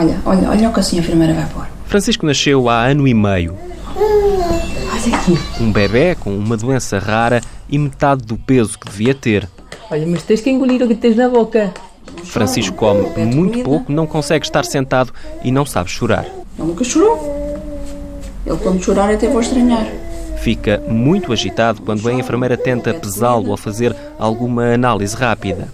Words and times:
Olha, 0.00 0.18
olha, 0.24 0.48
olha 0.48 0.70
o 0.70 0.72
que 0.72 0.80
a 0.80 0.98
enfermeira 0.98 1.34
vai 1.34 1.46
pôr. 1.50 1.66
Francisco 1.84 2.24
nasceu 2.24 2.70
há 2.70 2.86
ano 2.86 3.06
e 3.06 3.12
meio. 3.12 3.54
Olha 3.94 5.14
aqui. 5.14 5.38
Um 5.62 5.70
bebê 5.70 6.14
com 6.14 6.34
uma 6.34 6.56
doença 6.56 6.98
rara 6.98 7.42
e 7.68 7.78
metade 7.78 8.24
do 8.24 8.38
peso 8.38 8.78
que 8.78 8.90
devia 8.90 9.14
ter. 9.14 9.46
Olha, 9.90 10.06
mas 10.06 10.22
tens 10.22 10.40
que 10.40 10.48
engolir 10.48 10.82
o 10.82 10.88
que 10.88 10.94
tens 10.94 11.16
na 11.16 11.28
boca. 11.28 11.74
Francisco 12.24 12.74
come 12.74 13.02
muito 13.26 13.62
pouco, 13.62 13.92
não 13.92 14.06
consegue 14.06 14.46
estar 14.46 14.64
sentado 14.64 15.12
e 15.44 15.52
não 15.52 15.66
sabe 15.66 15.90
chorar. 15.90 16.24
Ele 16.58 16.68
nunca 16.68 16.82
chorou. 16.82 17.60
Ele 18.46 18.56
quando 18.56 18.82
chorar 18.82 19.10
até 19.10 19.28
vou 19.28 19.42
estranhar. 19.42 19.86
Fica 20.38 20.82
muito 20.88 21.30
agitado 21.30 21.82
quando 21.82 22.08
a 22.08 22.12
enfermeira 22.14 22.56
tenta 22.56 22.94
pesá-lo 22.94 23.50
ou 23.50 23.56
fazer 23.58 23.94
alguma 24.18 24.72
análise 24.72 25.14
rápida. 25.14 25.68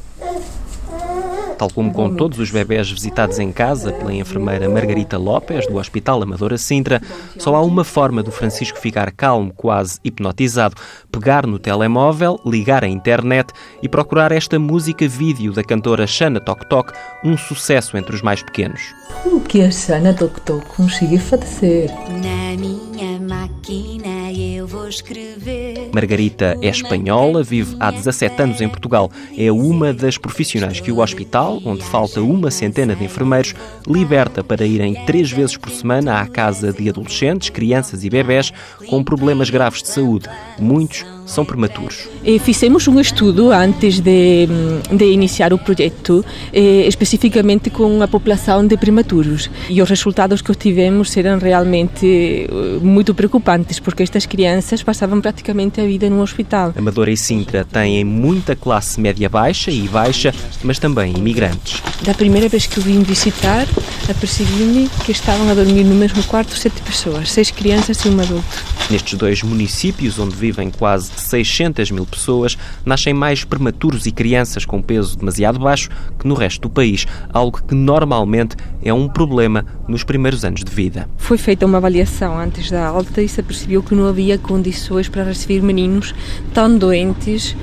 Tal 1.58 1.70
como 1.70 1.92
com 1.92 2.14
todos 2.14 2.38
os 2.38 2.50
bebés 2.50 2.90
visitados 2.90 3.38
em 3.38 3.50
casa 3.50 3.92
pela 3.92 4.12
enfermeira 4.12 4.68
Margarita 4.68 5.16
Lopes, 5.16 5.66
do 5.66 5.78
Hospital 5.78 6.22
Amadora 6.22 6.58
Sintra, 6.58 7.00
só 7.38 7.54
há 7.54 7.62
uma 7.62 7.82
forma 7.82 8.22
do 8.22 8.30
Francisco 8.30 8.78
ficar 8.78 9.10
calmo, 9.12 9.52
quase 9.54 9.98
hipnotizado: 10.04 10.74
pegar 11.10 11.46
no 11.46 11.58
telemóvel, 11.58 12.38
ligar 12.44 12.84
a 12.84 12.88
internet 12.88 13.52
e 13.82 13.88
procurar 13.88 14.32
esta 14.32 14.58
música-vídeo 14.58 15.52
da 15.52 15.64
cantora 15.64 16.06
Xana 16.06 16.40
Tok 16.40 16.68
Tok, 16.68 16.92
um 17.24 17.36
sucesso 17.38 17.96
entre 17.96 18.14
os 18.14 18.22
mais 18.22 18.42
pequenos. 18.42 18.94
O 19.24 19.40
que 19.40 19.62
a 19.62 19.70
Xana 19.70 20.12
Tok 20.12 20.40
Tok 20.42 20.66
conseguiu 20.66 21.20
fazer? 21.20 21.90
Na 22.08 22.56
minha 22.58 23.05
máquina 23.26 24.32
eu 24.32 24.66
vou 24.66 24.88
escrever. 24.88 25.90
Margarita 25.92 26.56
é 26.62 26.68
espanhola, 26.68 27.42
vive 27.42 27.76
há 27.80 27.90
17 27.90 28.42
anos 28.42 28.60
em 28.60 28.68
Portugal. 28.68 29.10
É 29.36 29.50
uma 29.50 29.92
das 29.92 30.16
profissionais 30.16 30.80
que 30.80 30.92
o 30.92 31.00
hospital, 31.00 31.60
onde 31.64 31.82
falta 31.84 32.20
uma 32.20 32.50
centena 32.50 32.94
de 32.94 33.04
enfermeiros, 33.04 33.54
liberta 33.86 34.44
para 34.44 34.64
irem 34.64 34.94
três 35.06 35.30
vezes 35.30 35.56
por 35.56 35.70
semana 35.70 36.20
à 36.20 36.26
casa 36.26 36.72
de 36.72 36.88
adolescentes, 36.88 37.50
crianças 37.50 38.04
e 38.04 38.10
bebés 38.10 38.52
com 38.88 39.02
problemas 39.02 39.50
graves 39.50 39.82
de 39.82 39.88
saúde. 39.88 40.28
Muitos 40.58 41.04
são 41.26 41.44
prematuros. 41.44 42.08
E 42.24 42.38
fizemos 42.38 42.86
um 42.88 42.98
estudo 43.00 43.50
antes 43.50 44.00
de, 44.00 44.48
de 44.92 45.04
iniciar 45.04 45.52
o 45.52 45.58
projeto, 45.58 46.24
eh, 46.52 46.86
especificamente 46.86 47.68
com 47.68 48.00
a 48.00 48.08
população 48.08 48.66
de 48.66 48.76
prematuros. 48.76 49.50
E 49.68 49.82
os 49.82 49.90
resultados 49.90 50.40
que 50.40 50.50
obtivemos 50.50 51.14
eram 51.16 51.38
realmente 51.38 52.06
eh, 52.06 52.78
muito 52.80 53.14
preocupantes, 53.14 53.80
porque 53.80 54.02
estas 54.02 54.24
crianças 54.24 54.82
passavam 54.82 55.20
praticamente 55.20 55.80
a 55.80 55.84
vida 55.84 56.08
no 56.08 56.22
hospital. 56.22 56.72
Amadora 56.76 57.10
e 57.10 57.16
Sintra 57.16 57.64
têm 57.64 58.04
muita 58.04 58.54
classe 58.54 59.00
média-baixa 59.00 59.70
e 59.70 59.88
baixa, 59.88 60.32
mas 60.62 60.78
também 60.78 61.12
imigrantes. 61.16 61.82
Da 62.02 62.14
primeira 62.14 62.48
vez 62.48 62.66
que 62.66 62.78
eu 62.78 62.82
vim 62.82 63.02
visitar, 63.02 63.66
apercebi-me 64.08 64.88
que 65.04 65.12
estavam 65.12 65.50
a 65.50 65.54
dormir 65.54 65.84
no 65.84 65.94
mesmo 65.94 66.22
quarto 66.24 66.56
sete 66.56 66.80
pessoas, 66.82 67.32
seis 67.32 67.50
crianças 67.50 67.98
e 68.04 68.08
um 68.08 68.20
adulto. 68.20 68.44
Nestes 68.90 69.18
dois 69.18 69.42
municípios, 69.42 70.18
onde 70.18 70.36
vivem 70.36 70.70
quase 70.70 71.10
600 71.20 71.90
mil 71.90 72.06
pessoas, 72.06 72.56
nascem 72.84 73.14
mais 73.14 73.44
prematuros 73.44 74.06
e 74.06 74.12
crianças 74.12 74.64
com 74.64 74.82
peso 74.82 75.18
demasiado 75.18 75.58
baixo 75.58 75.88
que 76.18 76.26
no 76.26 76.34
resto 76.34 76.62
do 76.62 76.70
país, 76.70 77.06
algo 77.32 77.60
que 77.62 77.74
normalmente 77.74 78.56
é 78.82 78.92
um 78.92 79.08
problema 79.08 79.64
nos 79.88 80.04
primeiros 80.04 80.44
anos 80.44 80.62
de 80.62 80.70
vida. 80.70 81.08
Foi 81.16 81.38
feita 81.38 81.66
uma 81.66 81.78
avaliação 81.78 82.38
antes 82.38 82.70
da 82.70 82.86
alta 82.86 83.22
e 83.22 83.28
se 83.28 83.42
percebeu 83.42 83.82
que 83.82 83.94
não 83.94 84.06
havia 84.06 84.38
condições 84.38 85.08
para 85.08 85.24
receber 85.24 85.62
meninos 85.62 86.14
tão 86.52 86.76
doentes 86.76 87.56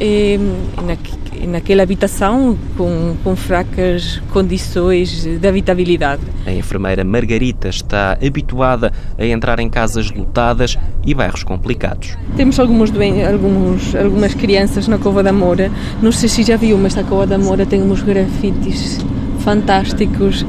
eh, 0.00 0.38
na, 0.82 0.96
naquela 1.46 1.82
habitação 1.82 2.56
com, 2.76 3.16
com 3.22 3.36
fracas 3.36 4.20
condições 4.32 5.24
de 5.24 5.46
habitabilidade. 5.46 6.22
A 6.46 6.52
enfermeira 6.52 7.04
Margarita 7.04 7.68
está 7.68 8.12
habituada 8.24 8.92
a 9.18 9.24
entrar 9.24 9.60
em 9.60 9.68
casas 9.68 10.10
lotadas 10.10 10.78
e 11.04 11.14
bairros 11.14 11.42
complicados. 11.42 12.16
Temos 12.36 12.58
alguns, 13.02 13.24
alguns, 13.24 13.94
algumas 13.94 14.34
crianças 14.34 14.86
na 14.88 14.98
Cova 14.98 15.22
da 15.22 15.32
Moura. 15.32 15.70
Não 16.02 16.12
sei 16.12 16.28
se 16.28 16.42
já 16.42 16.56
viu, 16.56 16.76
mas 16.78 16.96
a 16.96 17.04
Cova 17.04 17.26
da 17.26 17.38
Moura 17.38 17.64
tem 17.66 17.82
uns 17.82 18.02
grafites 18.02 18.98
fantásticos 19.40 20.44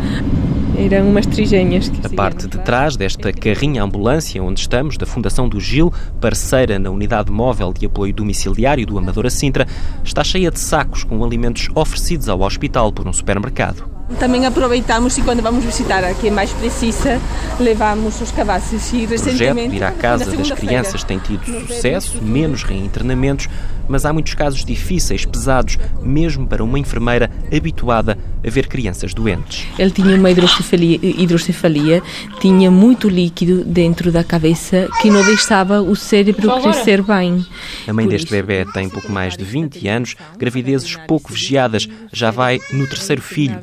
eram 0.78 1.09
umas 1.09 1.25
trigêmeas. 1.25 1.92
A 2.03 2.09
parte 2.09 2.48
de 2.48 2.58
trás 2.59 2.96
desta 2.96 3.31
carrinha 3.31 3.84
ambulância 3.84 4.42
onde 4.42 4.62
estamos, 4.62 4.98
da 4.98 5.06
Fundação 5.06 5.48
do 5.48 5.59
Gil, 5.59 5.94
parceira 6.20 6.80
na 6.80 6.90
unidade 6.90 7.31
móvel 7.31 7.74
de 7.74 7.86
apoio 7.86 8.14
domiciliário 8.14 8.86
do 8.86 8.98
Amadora 8.98 9.30
Sintra, 9.30 9.68
está 10.04 10.24
cheia 10.24 10.50
de 10.50 10.59
sacos 10.59 11.04
com 11.04 11.24
alimentos 11.24 11.70
oferecidos 11.75 12.28
ao 12.30 12.42
hospital 12.42 12.92
por 12.92 13.08
um 13.08 13.14
supermercado. 13.14 14.00
Também 14.20 14.46
aproveitamos 14.46 15.18
e 15.18 15.22
quando 15.22 15.42
vamos 15.42 15.64
visitar 15.64 16.04
a 16.04 16.14
quem 16.14 16.32
mais 16.32 16.52
precisa, 16.52 17.20
levamos 17.60 18.22
os 18.22 18.32
cabazes 18.32 18.94
e 18.94 19.06
recentemente... 19.06 19.52
O 19.52 19.54
projeto 19.54 19.74
ir 19.74 19.84
à 19.84 19.92
casa 19.92 20.26
das 20.26 20.52
crianças 20.52 21.04
tem 21.04 21.18
tido 21.20 21.44
sucesso, 21.68 22.22
menos 22.22 22.64
reinternamentos, 22.64 23.48
mas 23.88 24.06
há 24.06 24.14
muitos 24.14 24.34
casos 24.34 24.64
difíceis, 24.64 25.26
pesados, 25.26 25.78
mesmo 26.02 26.48
para 26.48 26.64
uma 26.64 26.80
enfermeira 26.80 27.30
habituada 27.56 28.18
a 28.46 28.50
ver 28.50 28.68
crianças 28.68 29.14
doentes. 29.14 29.66
Ele 29.78 29.92
tinha 29.92 30.16
uma 30.16 30.32
hidrocefalia, 30.32 31.00
hidrocefalia 31.02 32.02
tinha 32.40 32.72
muito 32.72 33.10
líquido 33.10 33.64
dentro 33.66 34.12
da 34.12 34.24
cabeça 34.24 34.88
que 35.02 35.10
não 35.10 35.24
deixava 35.26 35.82
o 35.82 35.96
cérebro 35.96 36.62
crescer 36.62 37.02
bem. 37.02 37.46
A 37.88 37.94
mãe 37.94 38.08
deste 38.08 38.32
bebê 38.32 38.66
tem 38.72 38.90
pouco 38.90 39.12
mais 39.12 39.36
de 39.36 39.44
20 39.44 39.88
anos, 39.88 40.16
gravidezes 40.38 40.96
pouco 41.08 41.34
vigiadas, 41.34 41.88
já 42.14 42.32
vai 42.32 42.60
no 42.72 42.88
terceiro 42.88 43.22
filho. 43.22 43.62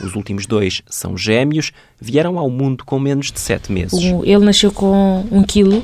Os 0.00 0.14
últimos 0.14 0.46
dois 0.46 0.82
são 0.88 1.16
gêmeos, 1.16 1.72
vieram 2.00 2.38
ao 2.38 2.48
mundo 2.50 2.84
com 2.84 2.98
menos 2.98 3.32
de 3.32 3.40
7 3.40 3.72
meses. 3.72 3.98
Ele 4.24 4.44
nasceu 4.44 4.70
com 4.70 5.26
1 5.30 5.42
kg 5.44 5.82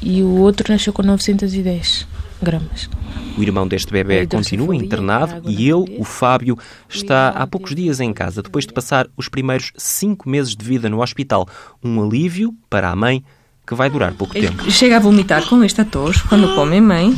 e 0.00 0.22
o 0.22 0.38
outro 0.38 0.72
nasceu 0.72 0.92
com 0.92 1.02
910 1.02 2.06
gramas. 2.42 2.88
O 3.36 3.42
irmão 3.42 3.66
deste 3.68 3.92
bebê 3.92 4.26
continua 4.26 4.74
internado 4.74 5.48
e 5.48 5.68
ele, 5.68 5.96
o 5.98 6.04
Fábio, 6.04 6.58
está 6.88 7.28
há 7.30 7.46
poucos 7.46 7.74
dias 7.74 8.00
em 8.00 8.12
casa, 8.12 8.42
depois 8.42 8.66
de 8.66 8.72
passar 8.72 9.06
os 9.16 9.28
primeiros 9.28 9.72
cinco 9.76 10.28
meses 10.28 10.56
de 10.56 10.64
vida 10.64 10.88
no 10.88 11.02
hospital. 11.02 11.46
Um 11.82 12.02
alívio 12.02 12.54
para 12.68 12.90
a 12.90 12.96
mãe 12.96 13.22
que 13.66 13.74
vai 13.74 13.88
durar 13.88 14.12
pouco 14.14 14.34
tempo. 14.34 14.70
Chega 14.70 14.96
a 14.96 15.00
vomitar 15.00 15.46
com 15.48 15.62
esta 15.62 15.84
tos 15.84 16.20
quando 16.22 16.54
come 16.54 16.80
mãe? 16.80 17.14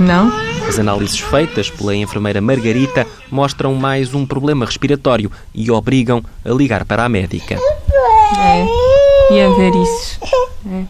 Não? 0.00 0.47
As 0.68 0.78
análises 0.78 1.18
feitas 1.18 1.70
pela 1.70 1.96
enfermeira 1.96 2.42
Margarita 2.42 3.06
mostram 3.30 3.74
mais 3.74 4.12
um 4.12 4.26
problema 4.26 4.66
respiratório 4.66 5.32
e 5.54 5.70
obrigam 5.70 6.22
a 6.44 6.50
ligar 6.50 6.84
para 6.84 7.04
a 7.04 7.08
médica. 7.08 7.58
É, 8.36 9.34
ia 9.34 9.50
ver 9.54 9.72
isso. 9.74 10.20
É. 10.70 10.84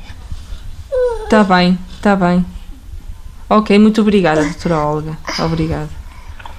Tá 1.30 1.44
bem, 1.44 1.78
tá 2.02 2.16
bem. 2.16 2.44
Ok, 3.48 3.78
muito 3.78 4.00
obrigada, 4.00 4.42
doutora 4.42 4.78
Olga. 4.78 5.18
Obrigada. 5.38 5.88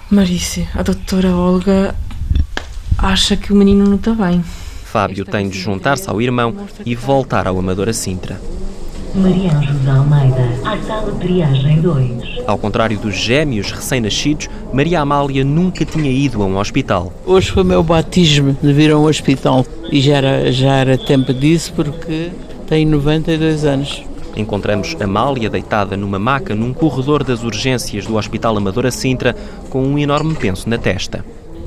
Marícia, 0.10 0.68
a 0.74 0.82
doutora 0.82 1.36
Olga 1.36 1.94
acha 2.98 3.36
que 3.36 3.52
o 3.52 3.56
menino 3.56 3.86
não 3.86 3.96
está 3.96 4.14
bem. 4.14 4.44
Fábio 4.86 5.26
tem 5.26 5.50
de 5.50 5.60
juntar-se 5.60 6.10
ao 6.10 6.22
irmão 6.22 6.56
e 6.86 6.96
voltar 6.96 7.48
ao 7.48 7.60
Amadora 7.60 7.94
Sintra. 7.94 8.42
Maria 9.16 9.50
José 9.62 9.90
Almeida, 9.90 10.50
à 10.64 10.78
sala 10.86 11.12
de 11.12 11.20
triagem 11.20 11.82
2. 11.82 12.44
Ao 12.46 12.58
contrário 12.58 12.98
dos 13.00 13.16
gêmeos 13.16 13.72
recém-nascidos, 13.72 14.48
Maria 14.72 15.02
Amália 15.02 15.44
nunca 15.44 15.84
tinha 15.84 16.12
ido 16.12 16.44
a 16.44 16.46
um 16.46 16.58
hospital. 16.58 17.12
Hoje 17.26 17.50
foi 17.52 17.64
o 17.64 17.66
meu 17.66 17.84
batismo 17.84 18.56
de 18.62 18.72
vir 18.72 18.92
a 18.92 18.98
um 18.98 19.06
hospital 19.06 19.66
e 19.92 20.00
já 20.00 20.18
era, 20.18 20.52
já 20.52 20.76
era 20.76 20.98
tempo 20.98 21.34
disso 21.34 21.74
porque 21.76 22.30
tenho 22.68 22.90
92 22.90 23.66
anos. 23.66 24.04
Encontramos 24.36 24.96
Amália 25.00 25.50
deitada 25.50 25.98
numa 25.98 26.20
maca 26.20 26.54
num 26.54 26.72
corredor 26.72 27.24
das 27.24 27.44
urgências 27.44 28.06
do 28.06 28.16
Hospital 28.16 28.58
Amadora 28.58 28.92
Sintra 28.92 29.36
com 29.70 29.82
um 29.82 29.98
enorme 29.98 30.36
penso 30.36 30.70
na 30.70 30.78
testa. 30.78 31.26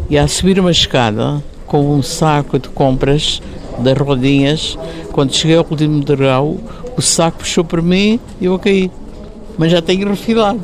E 0.09 0.17
a 0.17 0.29
subir 0.29 0.61
uma 0.61 0.71
escada 0.71 1.43
com 1.67 1.95
um 1.95 2.03
saco 2.03 2.59
de 2.59 2.69
compras 2.69 3.43
das 3.79 3.97
rodinhas, 3.99 4.79
quando 5.11 5.35
cheguei 5.35 5.56
ao 5.56 5.67
último 5.69 6.05
degrau, 6.05 6.59
o 6.97 7.03
saco 7.03 7.39
puxou 7.39 7.65
por 7.65 7.83
mim 7.83 8.21
e 8.41 8.47
eu 8.47 8.59
caí. 8.59 8.91
Mas 9.59 9.71
já 9.71 9.83
tenho 9.83 10.09
refilado. 10.09 10.61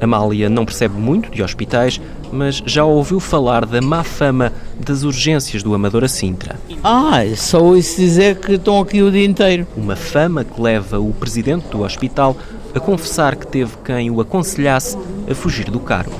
Amália 0.00 0.48
não 0.48 0.64
percebe 0.64 0.98
muito 0.98 1.30
de 1.30 1.42
hospitais, 1.42 2.00
mas 2.30 2.62
já 2.66 2.84
ouviu 2.84 3.18
falar 3.18 3.64
da 3.64 3.80
má 3.80 4.04
fama 4.04 4.52
das 4.78 5.02
urgências 5.04 5.62
do 5.62 5.74
Amadora 5.74 6.08
Sintra. 6.08 6.58
Ah, 6.84 7.22
só 7.34 7.62
ouço 7.62 7.96
dizer 7.96 8.36
que 8.36 8.52
estão 8.52 8.80
aqui 8.80 9.02
o 9.02 9.10
dia 9.10 9.24
inteiro. 9.24 9.66
Uma 9.76 9.96
fama 9.96 10.44
que 10.44 10.60
leva 10.60 11.00
o 11.00 11.12
presidente 11.14 11.68
do 11.68 11.82
hospital 11.82 12.36
a 12.74 12.80
confessar 12.80 13.36
que 13.36 13.46
teve 13.46 13.72
quem 13.84 14.10
o 14.10 14.20
aconselhasse 14.20 14.98
a 15.30 15.34
fugir 15.34 15.70
do 15.70 15.80
cargo. 15.80 16.14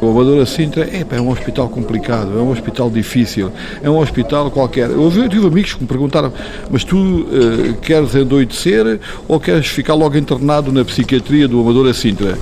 O 0.00 0.08
Amadora 0.08 0.46
Sintra 0.46 0.84
é, 0.84 1.04
é 1.10 1.20
um 1.20 1.28
hospital 1.28 1.68
complicado, 1.68 2.38
é 2.38 2.42
um 2.42 2.50
hospital 2.50 2.88
difícil, 2.90 3.52
é 3.82 3.90
um 3.90 3.98
hospital 3.98 4.50
qualquer. 4.50 4.88
Eu, 4.88 5.12
eu 5.14 5.28
tive 5.28 5.46
amigos 5.46 5.74
que 5.74 5.82
me 5.82 5.86
perguntaram, 5.86 6.32
mas 6.70 6.84
tu 6.84 6.96
uh, 6.96 7.74
queres 7.82 8.14
endoidecer 8.14 8.98
ou 9.28 9.38
queres 9.38 9.66
ficar 9.66 9.94
logo 9.94 10.16
internado 10.16 10.72
na 10.72 10.84
psiquiatria 10.84 11.46
do 11.46 11.60
Amadora 11.60 11.92
Sintra? 11.92 12.38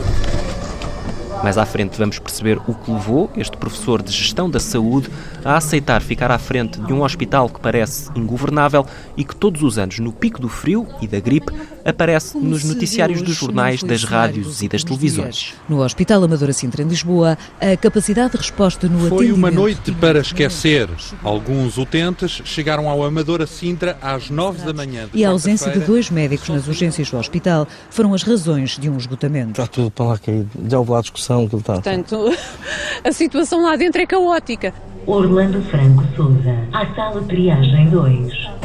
Mais 1.43 1.57
à 1.57 1.65
frente 1.65 1.97
vamos 1.97 2.19
perceber 2.19 2.59
o 2.67 2.75
que 2.75 2.91
levou 2.91 3.31
este 3.37 3.57
professor 3.57 4.03
de 4.03 4.11
gestão 4.11 4.51
da 4.51 4.59
saúde 4.59 5.09
a 5.45 5.57
aceitar 5.57 6.03
ficar 6.03 6.31
à 6.33 6.39
frente 6.39 6.81
de 6.81 6.93
um 6.93 7.03
hospital 7.03 7.49
que 7.49 7.61
parece 7.61 8.11
ingovernável 8.17 8.85
e 9.17 9.25
que 9.25 9.37
todos 9.37 9.63
os 9.63 9.79
anos, 9.79 10.01
no 10.01 10.13
pico 10.13 10.41
do 10.41 10.49
frio 10.49 10.87
e 11.01 11.07
da 11.07 11.21
gripe, 11.21 11.53
aparece 11.85 12.37
nos 12.37 12.65
noticiários 12.65 13.23
dos 13.23 13.37
jornais, 13.37 13.83
das 13.83 14.03
rádios 14.03 14.63
e 14.63 14.69
das 14.69 14.83
televisões. 14.83 15.55
No 15.69 15.83
Hospital 15.83 16.25
Amadora 16.25 16.53
Sintra, 16.53 16.83
em 16.83 16.89
Lisboa, 16.89 17.39
a 17.61 17.77
capacidade 17.77 18.33
de 18.33 18.39
resposta 18.39 18.89
no 18.89 19.09
Foi 19.09 19.31
uma 19.31 19.51
noite 19.51 19.93
para 19.93 20.19
esquecer. 20.19 20.89
Alguns 21.23 21.79
utentes 21.79 22.43
chegaram 22.45 22.89
ao 22.89 23.05
Amadora 23.05 23.47
Sintra 23.47 23.97
às 24.03 24.29
nove 24.29 24.67
da 24.67 24.73
manhã. 24.73 25.09
E 25.15 25.25
a 25.25 25.31
ausência 25.31 25.71
de 25.71 25.79
dois 25.81 26.11
médicos 26.11 26.49
nas 26.49 26.67
urgências 26.67 27.11
do 27.11 27.17
hospital 27.17 27.67
foram 27.91 28.13
as 28.13 28.23
razões 28.23 28.77
de 28.77 28.91
um 28.91 28.97
esgotamento. 28.97 29.53
Está 29.53 29.67
tudo 29.67 29.91
para 29.91 30.07
lá 30.07 30.19
caído. 30.19 30.51
Já 30.69 30.79
houve 30.79 30.91
lá 30.91 31.01
discussão 31.01 31.28
que 31.37 31.55
ele 31.55 31.61
está. 31.61 31.75
Portanto, 31.75 32.33
a 33.05 33.13
situação 33.13 33.63
lá 33.63 33.77
dentro 33.77 34.01
é 34.01 34.07
caótica. 34.07 34.73
Orlando 35.07 35.63
Franco 35.63 36.05
Souza, 36.15 36.55
à 36.73 36.87
sala 36.95 37.23
triagem 37.23 37.89
2. 37.89 38.59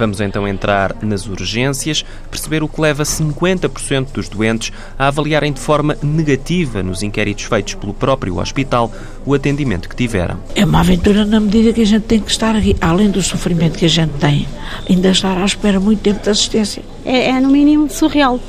Vamos 0.00 0.18
então 0.18 0.48
entrar 0.48 0.96
nas 1.02 1.26
urgências, 1.26 2.06
perceber 2.30 2.62
o 2.62 2.68
que 2.68 2.80
leva 2.80 3.02
50% 3.02 4.12
dos 4.14 4.30
doentes 4.30 4.72
a 4.98 5.08
avaliarem 5.08 5.52
de 5.52 5.60
forma 5.60 5.94
negativa 6.02 6.82
nos 6.82 7.02
inquéritos 7.02 7.44
feitos 7.44 7.74
pelo 7.74 7.92
próprio 7.92 8.38
hospital 8.38 8.90
o 9.26 9.34
atendimento 9.34 9.90
que 9.90 9.94
tiveram. 9.94 10.38
É 10.54 10.64
uma 10.64 10.80
aventura 10.80 11.26
na 11.26 11.38
medida 11.38 11.70
que 11.74 11.82
a 11.82 11.86
gente 11.86 12.04
tem 12.04 12.18
que 12.18 12.30
estar 12.30 12.56
aqui, 12.56 12.74
além 12.80 13.10
do 13.10 13.20
sofrimento 13.20 13.76
que 13.76 13.84
a 13.84 13.90
gente 13.90 14.12
tem, 14.14 14.48
ainda 14.88 15.10
estar 15.10 15.36
à 15.36 15.44
espera 15.44 15.78
muito 15.78 16.00
tempo 16.00 16.22
de 16.22 16.30
assistência. 16.30 16.82
É, 17.04 17.28
é 17.28 17.38
no 17.38 17.50
mínimo 17.50 17.90
surreal. 17.90 18.40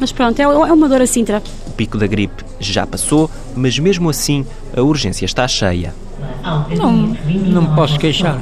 Mas 0.00 0.12
pronto, 0.12 0.40
é, 0.40 0.44
é 0.44 0.48
uma 0.48 0.88
dor 0.88 1.02
a 1.02 1.06
Sintra. 1.06 1.42
O 1.76 1.84
pico 1.86 1.98
da 1.98 2.06
gripe 2.06 2.42
já 2.58 2.86
passou, 2.86 3.30
mas 3.54 3.78
mesmo 3.78 4.08
assim 4.08 4.46
a 4.74 4.80
urgência 4.80 5.26
está 5.26 5.46
cheia. 5.46 5.94
Não, 6.74 7.14
não 7.28 7.62
me 7.68 7.76
posso 7.76 7.98
queixar. 7.98 8.40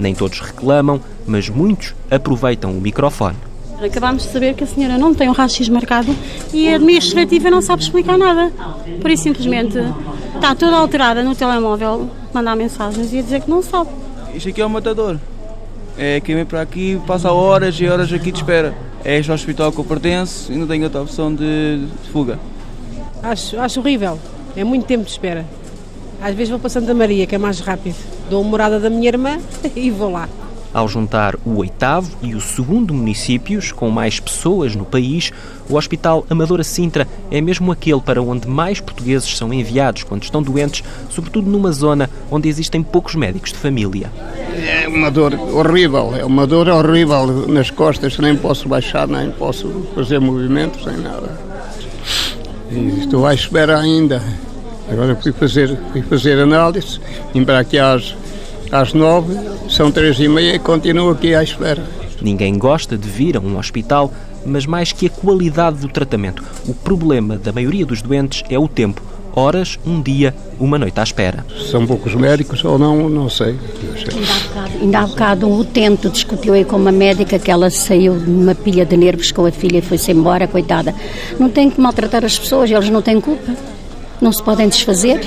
Nem 0.00 0.16
todos 0.16 0.40
reclamam, 0.40 1.00
mas 1.24 1.48
muitos 1.48 1.94
aproveitam 2.10 2.72
o 2.72 2.80
microfone. 2.80 3.36
Acabámos 3.80 4.24
de 4.24 4.30
saber 4.30 4.54
que 4.54 4.64
a 4.64 4.66
senhora 4.66 4.98
não 4.98 5.14
tem 5.14 5.28
um 5.28 5.32
raio-x 5.32 5.68
marcado 5.68 6.12
e 6.52 6.68
a 6.68 6.74
administrativa 6.74 7.48
não 7.52 7.62
sabe 7.62 7.84
explicar 7.84 8.18
nada. 8.18 8.50
Por 9.00 9.12
isso, 9.12 9.22
simplesmente, 9.22 9.78
está 10.34 10.56
toda 10.56 10.74
alterada 10.74 11.22
no 11.22 11.36
telemóvel, 11.36 12.10
mandar 12.32 12.56
mensagens 12.56 13.12
e 13.12 13.20
a 13.20 13.22
dizer 13.22 13.42
que 13.42 13.48
não 13.48 13.62
sabe. 13.62 13.90
Isto 14.34 14.48
aqui 14.48 14.60
é 14.60 14.66
um 14.66 14.70
matador. 14.70 15.20
É 15.96 16.18
quem 16.18 16.34
vem 16.34 16.44
para 16.44 16.62
aqui, 16.62 17.00
passa 17.06 17.30
horas 17.30 17.78
e 17.78 17.86
horas 17.86 18.12
aqui 18.12 18.32
de 18.32 18.38
espera. 18.38 18.74
É 19.04 19.18
este 19.18 19.30
hospital 19.30 19.70
que 19.70 19.78
eu 19.78 19.84
pertenço 19.84 20.50
e 20.50 20.56
não 20.56 20.66
tenho 20.66 20.84
outra 20.84 21.02
opção 21.02 21.34
de, 21.34 21.86
de 22.02 22.10
fuga. 22.10 22.38
Acho, 23.22 23.58
acho 23.60 23.80
horrível. 23.80 24.18
É 24.56 24.64
muito 24.64 24.86
tempo 24.86 25.04
de 25.04 25.10
espera. 25.10 25.44
Às 26.22 26.34
vezes 26.34 26.48
vou 26.48 26.58
para 26.58 26.70
Santa 26.70 26.94
Maria, 26.94 27.26
que 27.26 27.34
é 27.34 27.38
mais 27.38 27.60
rápido. 27.60 27.96
Dou 28.30 28.42
a 28.42 28.46
morada 28.46 28.80
da 28.80 28.88
minha 28.88 29.08
irmã 29.08 29.38
e 29.76 29.90
vou 29.90 30.10
lá. 30.10 30.26
Ao 30.72 30.88
juntar 30.88 31.36
o 31.44 31.58
oitavo 31.58 32.10
e 32.22 32.34
o 32.34 32.40
segundo 32.40 32.94
municípios 32.94 33.70
com 33.70 33.90
mais 33.90 34.18
pessoas 34.18 34.74
no 34.74 34.84
país, 34.84 35.30
o 35.68 35.76
Hospital 35.76 36.26
Amadora 36.28 36.64
Sintra 36.64 37.06
é 37.30 37.40
mesmo 37.40 37.70
aquele 37.70 38.00
para 38.00 38.22
onde 38.22 38.48
mais 38.48 38.80
portugueses 38.80 39.36
são 39.36 39.52
enviados 39.52 40.02
quando 40.02 40.24
estão 40.24 40.42
doentes, 40.42 40.82
sobretudo 41.10 41.48
numa 41.48 41.70
zona 41.70 42.10
onde 42.30 42.48
existem 42.48 42.82
poucos 42.82 43.14
médicos 43.14 43.52
de 43.52 43.58
família. 43.58 44.10
É 44.56 44.86
uma 44.86 45.10
dor 45.10 45.34
horrível, 45.34 46.14
é 46.16 46.24
uma 46.24 46.46
dor 46.46 46.68
horrível 46.68 47.46
nas 47.48 47.70
costas, 47.70 48.16
nem 48.18 48.36
posso 48.36 48.68
baixar, 48.68 49.08
nem 49.08 49.30
posso 49.32 49.68
fazer 49.94 50.20
movimentos, 50.20 50.86
nem 50.86 50.98
nada. 50.98 51.38
E 52.70 53.00
estou 53.00 53.26
à 53.26 53.34
espera 53.34 53.80
ainda. 53.80 54.22
Agora 54.90 55.16
fui 55.16 55.32
fazer, 55.32 55.76
fui 55.92 56.02
fazer 56.02 56.38
análise, 56.38 57.00
vim 57.32 57.44
para 57.44 57.58
aqui 57.58 57.78
às, 57.78 58.14
às 58.70 58.92
nove, 58.92 59.34
são 59.68 59.90
três 59.90 60.18
e 60.20 60.28
meia 60.28 60.54
e 60.54 60.58
continuo 60.58 61.10
aqui 61.10 61.34
à 61.34 61.42
espera. 61.42 61.82
Ninguém 62.20 62.56
gosta 62.56 62.96
de 62.96 63.08
vir 63.08 63.36
a 63.36 63.40
um 63.40 63.58
hospital, 63.58 64.12
mas 64.46 64.66
mais 64.66 64.92
que 64.92 65.06
a 65.06 65.10
qualidade 65.10 65.78
do 65.78 65.88
tratamento. 65.88 66.44
O 66.66 66.74
problema 66.74 67.36
da 67.36 67.52
maioria 67.52 67.84
dos 67.84 68.02
doentes 68.02 68.44
é 68.48 68.58
o 68.58 68.68
tempo. 68.68 69.02
Horas, 69.36 69.78
um 69.84 70.00
dia, 70.00 70.34
uma 70.60 70.78
noite 70.78 70.98
à 71.00 71.02
espera. 71.02 71.44
São 71.70 71.86
poucos 71.86 72.14
médicos 72.14 72.64
ou 72.64 72.78
não, 72.78 73.08
não 73.08 73.28
sei. 73.28 73.58
Ainda 74.80 75.00
há 75.00 75.06
bocado 75.06 75.48
um 75.48 75.58
utente 75.58 76.08
discutiu 76.08 76.54
aí 76.54 76.64
com 76.64 76.76
uma 76.76 76.92
médica 76.92 77.38
que 77.38 77.50
ela 77.50 77.68
saiu 77.70 78.18
de 78.18 78.30
uma 78.30 78.54
pilha 78.54 78.86
de 78.86 78.96
nervos 78.96 79.32
com 79.32 79.44
a 79.46 79.50
filha 79.50 79.78
e 79.78 79.82
foi-se 79.82 80.12
embora, 80.12 80.46
coitada. 80.46 80.94
Não 81.38 81.48
tem 81.48 81.70
que 81.70 81.80
maltratar 81.80 82.24
as 82.24 82.38
pessoas, 82.38 82.70
eles 82.70 82.90
não 82.90 83.02
têm 83.02 83.20
culpa 83.20 83.52
não 84.20 84.32
se 84.32 84.42
podem 84.42 84.68
desfazer. 84.68 85.20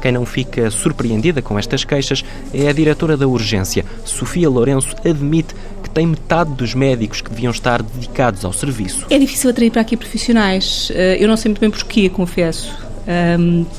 Quem 0.00 0.12
não 0.12 0.24
fica 0.24 0.70
surpreendida 0.70 1.42
com 1.42 1.58
estas 1.58 1.84
queixas 1.84 2.24
é 2.54 2.68
a 2.68 2.72
diretora 2.72 3.16
da 3.16 3.26
urgência. 3.26 3.84
Sofia 4.04 4.48
Lourenço 4.48 4.94
admite 5.04 5.54
que 5.82 5.90
tem 5.90 6.06
metade 6.06 6.52
dos 6.52 6.72
médicos 6.72 7.20
que 7.20 7.30
deviam 7.30 7.50
estar 7.50 7.82
dedicados 7.82 8.44
ao 8.44 8.52
serviço. 8.52 9.06
É 9.10 9.18
difícil 9.18 9.50
atrair 9.50 9.70
para 9.70 9.80
aqui 9.80 9.96
profissionais. 9.96 10.92
Eu 11.18 11.26
não 11.26 11.36
sei 11.36 11.48
muito 11.48 11.60
bem 11.60 11.70
porquê, 11.70 12.08
confesso. 12.08 12.87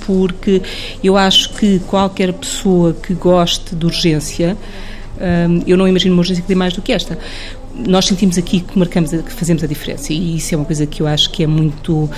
Porque 0.05 0.61
eu 1.03 1.17
acho 1.17 1.53
que 1.53 1.79
qualquer 1.79 2.33
pessoa 2.33 2.93
que 2.93 3.13
goste 3.13 3.75
de 3.75 3.85
urgência, 3.85 4.57
eu 5.67 5.77
não 5.77 5.87
imagino 5.87 6.13
uma 6.13 6.21
urgência 6.21 6.41
que 6.41 6.47
dê 6.47 6.55
mais 6.55 6.73
do 6.73 6.81
que 6.81 6.91
esta 6.91 7.17
nós 7.87 8.05
sentimos 8.05 8.37
aqui 8.37 8.61
que 8.61 8.77
marcamos, 8.77 9.11
que 9.11 9.31
fazemos 9.31 9.63
a 9.63 9.67
diferença 9.67 10.11
e 10.11 10.37
isso 10.37 10.53
é 10.53 10.57
uma 10.57 10.65
coisa 10.65 10.85
que 10.85 11.01
eu 11.01 11.07
acho 11.07 11.29
que 11.29 11.43
é 11.43 11.47
muito 11.47 12.09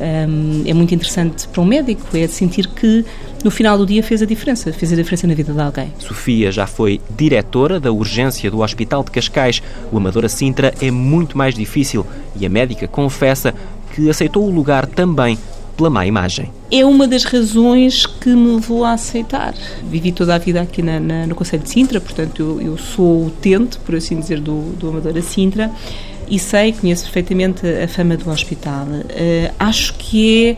um, 0.00 0.62
é 0.66 0.74
muito 0.74 0.94
interessante 0.94 1.46
para 1.48 1.60
um 1.60 1.64
médico, 1.64 2.16
é 2.16 2.26
sentir 2.26 2.66
que 2.68 3.04
no 3.44 3.50
final 3.50 3.76
do 3.78 3.86
dia 3.86 4.02
fez 4.02 4.22
a 4.22 4.26
diferença, 4.26 4.72
fez 4.72 4.92
a 4.92 4.96
diferença 4.96 5.26
na 5.26 5.34
vida 5.34 5.52
de 5.52 5.60
alguém. 5.60 5.92
Sofia 5.98 6.50
já 6.50 6.66
foi 6.66 7.00
diretora 7.16 7.78
da 7.78 7.92
urgência 7.92 8.50
do 8.50 8.60
Hospital 8.60 9.04
de 9.04 9.10
Cascais. 9.10 9.62
O 9.92 9.98
Amadora 9.98 10.28
Sintra 10.28 10.74
é 10.80 10.90
muito 10.90 11.36
mais 11.36 11.54
difícil 11.54 12.06
e 12.38 12.46
a 12.46 12.48
médica 12.48 12.88
confessa 12.88 13.54
que 13.94 14.08
aceitou 14.10 14.44
o 14.44 14.50
lugar 14.50 14.86
também 14.86 15.38
pela 15.76 15.90
má 15.90 16.06
imagem. 16.06 16.50
É 16.70 16.84
uma 16.84 17.06
das 17.06 17.24
razões 17.24 18.06
que 18.06 18.30
me 18.30 18.54
levou 18.54 18.84
a 18.84 18.92
aceitar. 18.92 19.54
Vivi 19.82 20.12
toda 20.12 20.34
a 20.34 20.38
vida 20.38 20.60
aqui 20.60 20.82
na, 20.82 20.98
na, 20.98 21.26
no 21.26 21.34
Conselho 21.34 21.62
de 21.62 21.70
Sintra, 21.70 22.00
portanto 22.00 22.40
eu, 22.40 22.60
eu 22.60 22.78
sou 22.78 23.26
utente, 23.26 23.78
por 23.78 23.94
assim 23.94 24.18
dizer, 24.18 24.40
do, 24.40 24.72
do 24.76 24.88
Amadora 24.88 25.22
Sintra 25.22 25.70
e 26.28 26.38
sei, 26.38 26.72
conheço 26.72 27.04
perfeitamente 27.04 27.66
a 27.66 27.88
fama 27.88 28.16
do 28.16 28.30
hospital. 28.30 28.86
Uh, 28.86 29.54
acho 29.58 29.94
que 29.94 30.50
é 30.50 30.56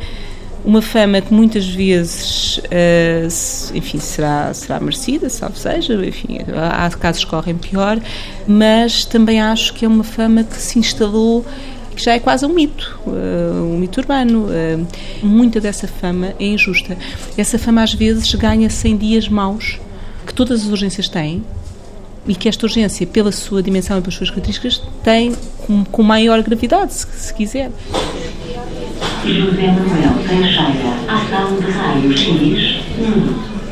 uma 0.65 0.83
fama 0.83 1.21
que 1.21 1.33
muitas 1.33 1.67
vezes, 1.67 2.59
uh, 2.59 3.77
enfim, 3.77 3.99
será, 3.99 4.53
será 4.53 4.81
merecida, 4.81 5.29
salvo 5.29 5.57
seja, 5.57 5.95
enfim, 6.05 6.39
há 6.57 6.91
casos 6.91 7.25
que 7.25 7.31
correm 7.31 7.57
pior, 7.57 8.01
mas 8.47 9.05
também 9.05 9.41
acho 9.41 9.75
que 9.75 9.85
é 9.85 9.89
uma 9.89 10.05
fama 10.05 10.43
que 10.45 10.57
se 10.57 10.79
instalou 10.79 11.45
que 11.97 12.05
já 12.05 12.13
é 12.13 12.21
quase 12.21 12.45
um 12.45 12.51
mito, 12.51 12.99
uh, 13.07 13.75
um 13.75 13.79
mito 13.79 13.99
urbano. 13.99 14.47
Uh, 14.47 14.87
muita 15.27 15.61
dessa 15.61 15.89
fama 15.89 16.35
é 16.39 16.47
injusta. 16.47 16.97
Essa 17.37 17.59
fama 17.59 17.83
às 17.83 17.95
vezes 17.95 18.33
ganha 18.35 18.69
100 18.69 18.97
dias 18.99 19.29
maus 19.29 19.81
que 20.27 20.35
todas 20.35 20.63
as 20.63 20.69
urgências 20.69 21.09
têm 21.09 21.43
e 22.29 22.35
que 22.35 22.49
esta 22.49 22.67
urgência, 22.67 23.07
pela 23.07 23.31
sua 23.33 23.63
dimensão 23.63 23.99
e 23.99 24.01
pelas 24.01 24.15
suas 24.15 24.31
características, 24.31 24.83
tem 25.03 25.35
com, 25.59 25.85
com 25.85 26.03
maior 26.03 26.43
gravidade, 26.43 26.93
se, 26.93 27.07
se 27.13 27.33
quiser. 27.33 27.71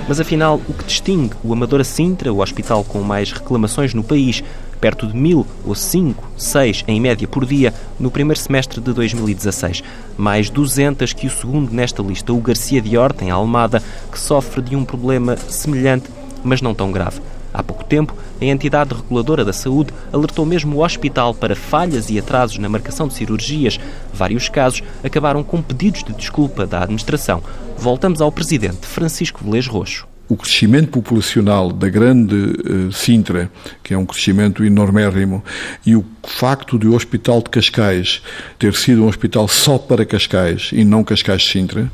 Mas 0.07 0.21
afinal, 0.21 0.61
o 0.69 0.75
que 0.75 0.85
distingue 0.85 1.35
o 1.43 1.52
Amadora 1.52 1.83
Sintra, 1.83 2.33
o 2.33 2.40
hospital 2.40 2.85
com 2.85 3.02
mais 3.02 3.33
reclamações 3.33 3.95
no 3.95 4.04
país, 4.04 4.45
perto 4.84 5.06
de 5.06 5.16
mil 5.16 5.46
ou 5.64 5.74
cinco, 5.74 6.28
seis 6.36 6.84
em 6.86 7.00
média 7.00 7.26
por 7.26 7.46
dia, 7.46 7.72
no 7.98 8.10
primeiro 8.10 8.38
semestre 8.38 8.82
de 8.82 8.92
2016. 8.92 9.82
Mais 10.14 10.50
200 10.50 11.14
que 11.14 11.26
o 11.26 11.30
segundo 11.30 11.72
nesta 11.72 12.02
lista, 12.02 12.34
o 12.34 12.38
Garcia 12.38 12.82
de 12.82 12.94
Horta, 12.94 13.24
em 13.24 13.30
Almada, 13.30 13.82
que 14.12 14.18
sofre 14.18 14.60
de 14.60 14.76
um 14.76 14.84
problema 14.84 15.38
semelhante, 15.38 16.10
mas 16.44 16.60
não 16.60 16.74
tão 16.74 16.92
grave. 16.92 17.22
Há 17.54 17.62
pouco 17.62 17.82
tempo, 17.82 18.14
a 18.38 18.44
entidade 18.44 18.94
reguladora 18.94 19.42
da 19.42 19.54
saúde 19.54 19.90
alertou 20.12 20.44
mesmo 20.44 20.76
o 20.76 20.84
hospital 20.84 21.32
para 21.32 21.56
falhas 21.56 22.10
e 22.10 22.18
atrasos 22.18 22.58
na 22.58 22.68
marcação 22.68 23.08
de 23.08 23.14
cirurgias. 23.14 23.80
Vários 24.12 24.50
casos 24.50 24.82
acabaram 25.02 25.42
com 25.42 25.62
pedidos 25.62 26.04
de 26.04 26.12
desculpa 26.12 26.66
da 26.66 26.82
administração. 26.82 27.42
Voltamos 27.78 28.20
ao 28.20 28.30
presidente 28.30 28.86
Francisco 28.86 29.42
Velez 29.42 29.66
Roxo 29.66 30.13
o 30.28 30.37
crescimento 30.37 30.88
populacional 30.88 31.71
da 31.71 31.88
grande 31.88 32.35
uh, 32.35 32.93
Sintra, 32.93 33.50
que 33.83 33.93
é 33.93 33.99
um 33.99 34.07
crescimento 34.07 34.64
enormérrimo, 34.64 35.45
e 35.85 35.95
o 35.95 36.04
facto 36.26 36.78
de 36.78 36.87
o 36.87 36.95
Hospital 36.95 37.43
de 37.43 37.50
Cascais 37.50 38.23
ter 38.59 38.75
sido 38.75 39.04
um 39.04 39.09
hospital 39.09 39.47
só 39.49 39.78
para 39.78 40.04
Cascais 40.04 40.71
e 40.73 40.85
não 40.85 41.04
Cascais 41.04 41.45
Sintra, 41.45 41.90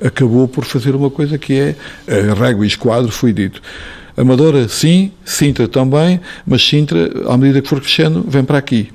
acabou 0.00 0.48
por 0.48 0.64
fazer 0.64 0.94
uma 0.94 1.10
coisa 1.10 1.36
que 1.36 1.54
é, 1.54 1.76
a 2.30 2.34
régua 2.34 2.64
e 2.64 2.68
esquadro 2.68 3.10
foi 3.10 3.32
dito, 3.32 3.60
Amadora 4.16 4.66
sim, 4.66 5.12
Sintra 5.24 5.68
também, 5.68 6.20
mas 6.44 6.66
Sintra, 6.66 7.08
à 7.32 7.36
medida 7.36 7.62
que 7.62 7.68
for 7.68 7.80
crescendo, 7.80 8.24
vem 8.26 8.42
para 8.42 8.58
aqui. 8.58 8.90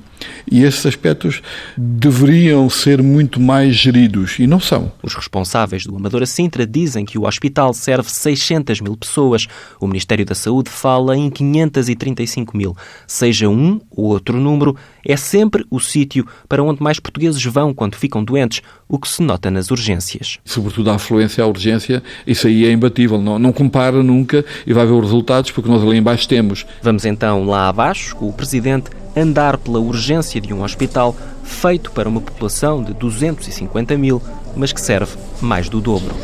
E 0.50 0.62
esses 0.62 0.84
aspectos 0.86 1.42
deveriam 1.76 2.68
ser 2.68 3.02
muito 3.02 3.40
mais 3.40 3.74
geridos 3.74 4.38
e 4.38 4.46
não 4.46 4.60
são. 4.60 4.92
Os 5.02 5.14
responsáveis 5.14 5.84
do 5.86 5.96
Amadora 5.96 6.26
Sintra 6.26 6.66
dizem 6.66 7.04
que 7.04 7.18
o 7.18 7.26
hospital 7.26 7.72
serve 7.72 8.10
600 8.10 8.80
mil 8.80 8.96
pessoas. 8.96 9.46
O 9.80 9.86
Ministério 9.86 10.24
da 10.24 10.34
Saúde 10.34 10.70
fala 10.70 11.16
em 11.16 11.30
535 11.30 12.56
mil. 12.56 12.76
Seja 13.06 13.48
um 13.48 13.80
ou 13.90 14.06
outro 14.06 14.38
número, 14.38 14.76
é 15.04 15.16
sempre 15.16 15.64
o 15.70 15.80
sítio 15.80 16.26
para 16.48 16.62
onde 16.62 16.82
mais 16.82 16.98
portugueses 16.98 17.44
vão 17.44 17.74
quando 17.74 17.94
ficam 17.94 18.24
doentes, 18.24 18.62
o 18.88 18.98
que 18.98 19.08
se 19.08 19.22
nota 19.22 19.50
nas 19.50 19.70
urgências. 19.70 20.38
Sobretudo 20.44 20.90
a 20.90 20.94
afluência 20.94 21.42
à 21.42 21.46
urgência, 21.46 22.02
isso 22.26 22.46
aí 22.46 22.66
é 22.66 22.72
imbatível. 22.72 23.20
Não, 23.20 23.38
não 23.38 23.52
compara 23.52 24.02
nunca 24.02 24.44
e 24.66 24.72
vai 24.72 24.86
ver 24.86 24.92
os 24.92 25.02
resultados 25.02 25.50
porque 25.50 25.68
nós 25.68 25.82
ali 25.82 25.98
embaixo 25.98 26.28
temos. 26.28 26.66
Vamos 26.82 27.04
então 27.04 27.44
lá 27.44 27.68
abaixo, 27.68 28.16
com 28.16 28.28
o 28.28 28.32
Presidente, 28.32 28.90
andar 29.16 29.58
pela 29.58 29.78
urgência 29.78 30.40
de 30.40 30.52
um 30.52 30.62
hospital 30.62 31.16
feito 31.42 31.90
para 31.92 32.08
uma 32.08 32.20
população 32.20 32.82
de 32.82 32.92
250 32.94 33.96
mil, 33.96 34.20
mas 34.56 34.72
que 34.72 34.80
serve 34.80 35.16
mais 35.40 35.68
do 35.68 35.80
dobro. 35.80 36.14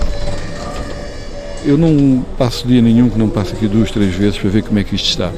Eu 1.64 1.76
não 1.76 2.24
passo 2.38 2.66
dia 2.66 2.80
nenhum 2.80 3.10
que 3.10 3.18
não 3.18 3.28
passe 3.28 3.52
aqui 3.52 3.68
duas, 3.68 3.90
três 3.90 4.14
vezes 4.14 4.38
para 4.38 4.48
ver 4.48 4.62
como 4.62 4.78
é 4.78 4.84
que 4.84 4.94
isto 4.94 5.10
está. 5.10 5.30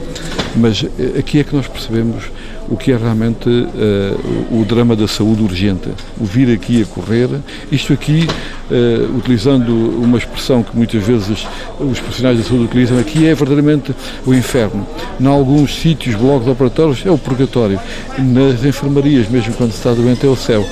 Mas 0.54 0.85
eh, 0.99 1.18
aqui 1.18 1.40
é 1.40 1.44
que 1.44 1.54
nós 1.54 1.66
percebemos 1.66 2.25
o 2.68 2.76
que 2.76 2.92
é 2.92 2.97
realmente 2.97 3.49
uh, 3.49 4.61
o 4.61 4.64
drama 4.64 4.97
da 4.97 5.06
saúde 5.06 5.42
urgente. 5.42 5.90
O 6.18 6.25
vir 6.25 6.52
aqui 6.52 6.82
a 6.82 6.87
correr, 6.87 7.28
isto 7.71 7.92
aqui, 7.92 8.26
uh, 8.71 9.16
utilizando 9.16 9.71
uma 10.00 10.16
expressão 10.16 10.62
que 10.62 10.75
muitas 10.76 11.02
vezes 11.02 11.47
os 11.78 11.99
profissionais 11.99 12.38
da 12.38 12.44
saúde 12.44 12.64
utilizam, 12.64 12.99
aqui 12.99 13.26
é 13.26 13.35
verdadeiramente 13.35 13.94
o 14.25 14.32
inferno. 14.32 14.87
Em 15.21 15.26
alguns 15.26 15.75
sítios, 15.80 16.14
blocos 16.14 16.49
operatórios, 16.49 17.04
é 17.04 17.11
o 17.11 17.18
purgatório. 17.18 17.78
Nas 18.18 18.64
enfermarias, 18.64 19.28
mesmo 19.28 19.52
quando 19.54 19.73
se 19.73 19.78
está 19.78 19.92
doente, 19.92 20.26
é 20.26 20.28
o 20.28 20.37
céu. 20.37 20.64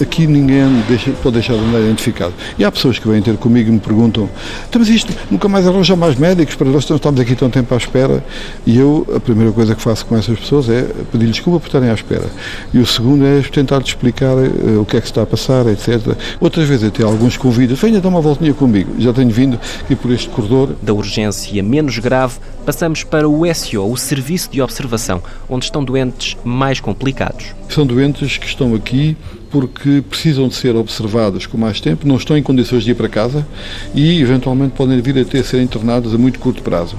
Aqui 0.00 0.26
ninguém 0.26 0.82
deixa, 0.88 1.10
pode 1.22 1.34
deixar 1.34 1.54
de 1.54 1.60
andar 1.60 1.80
identificado. 1.80 2.34
E 2.58 2.64
há 2.64 2.70
pessoas 2.70 2.98
que 2.98 3.08
vêm 3.08 3.22
ter 3.22 3.36
comigo 3.36 3.68
e 3.68 3.72
me 3.72 3.80
perguntam: 3.80 4.28
então, 4.68 4.80
mas 4.80 4.88
isto 4.88 5.12
nunca 5.30 5.48
mais 5.48 5.66
arranja 5.66 5.96
mais 5.96 6.16
médicos 6.16 6.54
para 6.54 6.68
nós 6.68 6.88
estamos 6.88 7.20
aqui 7.20 7.34
tão 7.34 7.50
tempo 7.50 7.72
à 7.74 7.76
espera. 7.76 8.24
E 8.66 8.76
eu, 8.78 9.06
a 9.14 9.20
primeira 9.20 9.52
coisa 9.52 9.74
que 9.74 9.80
faço 9.80 10.04
com 10.06 10.16
essas 10.16 10.38
pessoas 10.38 10.68
é 10.68 10.82
pedir-lhes 11.10 11.36
desculpa 11.36 11.60
por 11.60 11.66
estarem 11.66 11.90
à 11.90 11.94
espera. 11.94 12.26
E 12.72 12.78
o 12.78 12.86
segundo 12.86 13.24
é 13.24 13.40
tentar-lhes 13.42 13.88
explicar 13.88 14.34
uh, 14.34 14.80
o 14.80 14.84
que 14.84 14.96
é 14.96 15.00
que 15.00 15.06
se 15.06 15.12
está 15.12 15.22
a 15.22 15.26
passar, 15.26 15.66
etc. 15.66 16.16
Outras 16.40 16.68
vezes 16.68 16.88
até 16.88 17.02
alguns 17.02 17.36
convidos: 17.36 17.78
venha 17.78 18.00
dar 18.00 18.08
uma 18.08 18.20
voltinha 18.20 18.52
comigo. 18.52 18.94
Já 18.98 19.12
tenho 19.12 19.30
vindo 19.30 19.58
aqui 19.80 19.94
por 19.94 20.10
este 20.10 20.28
corredor. 20.28 20.74
Da 20.82 20.92
urgência 20.92 21.62
menos 21.62 21.98
grave, 21.98 22.34
passamos 22.64 23.04
para 23.04 23.28
o 23.28 23.42
SO, 23.54 23.90
o 23.90 23.96
Serviço 23.96 24.50
de 24.50 24.60
Observação, 24.60 25.22
onde 25.48 25.64
estão 25.64 25.82
doentes 25.82 26.36
mais 26.44 26.80
complicados. 26.80 27.54
São 27.68 27.86
doentes 27.86 28.38
que 28.38 28.46
estão 28.46 28.74
aqui 28.74 29.16
porque 29.50 30.02
precisam 30.08 30.48
de 30.48 30.54
ser 30.54 30.74
observados 30.76 31.46
com 31.46 31.56
mais 31.56 31.80
tempo, 31.80 32.06
não 32.06 32.16
estão 32.16 32.36
em 32.36 32.42
condições 32.42 32.84
de 32.84 32.90
ir 32.90 32.94
para 32.94 33.08
casa 33.08 33.46
e, 33.94 34.20
eventualmente, 34.20 34.74
podem 34.74 35.00
vir 35.00 35.18
a 35.18 35.24
ter 35.24 35.44
ser 35.44 35.62
internados 35.62 36.14
a 36.14 36.18
muito 36.18 36.38
curto 36.38 36.62
prazo. 36.62 36.96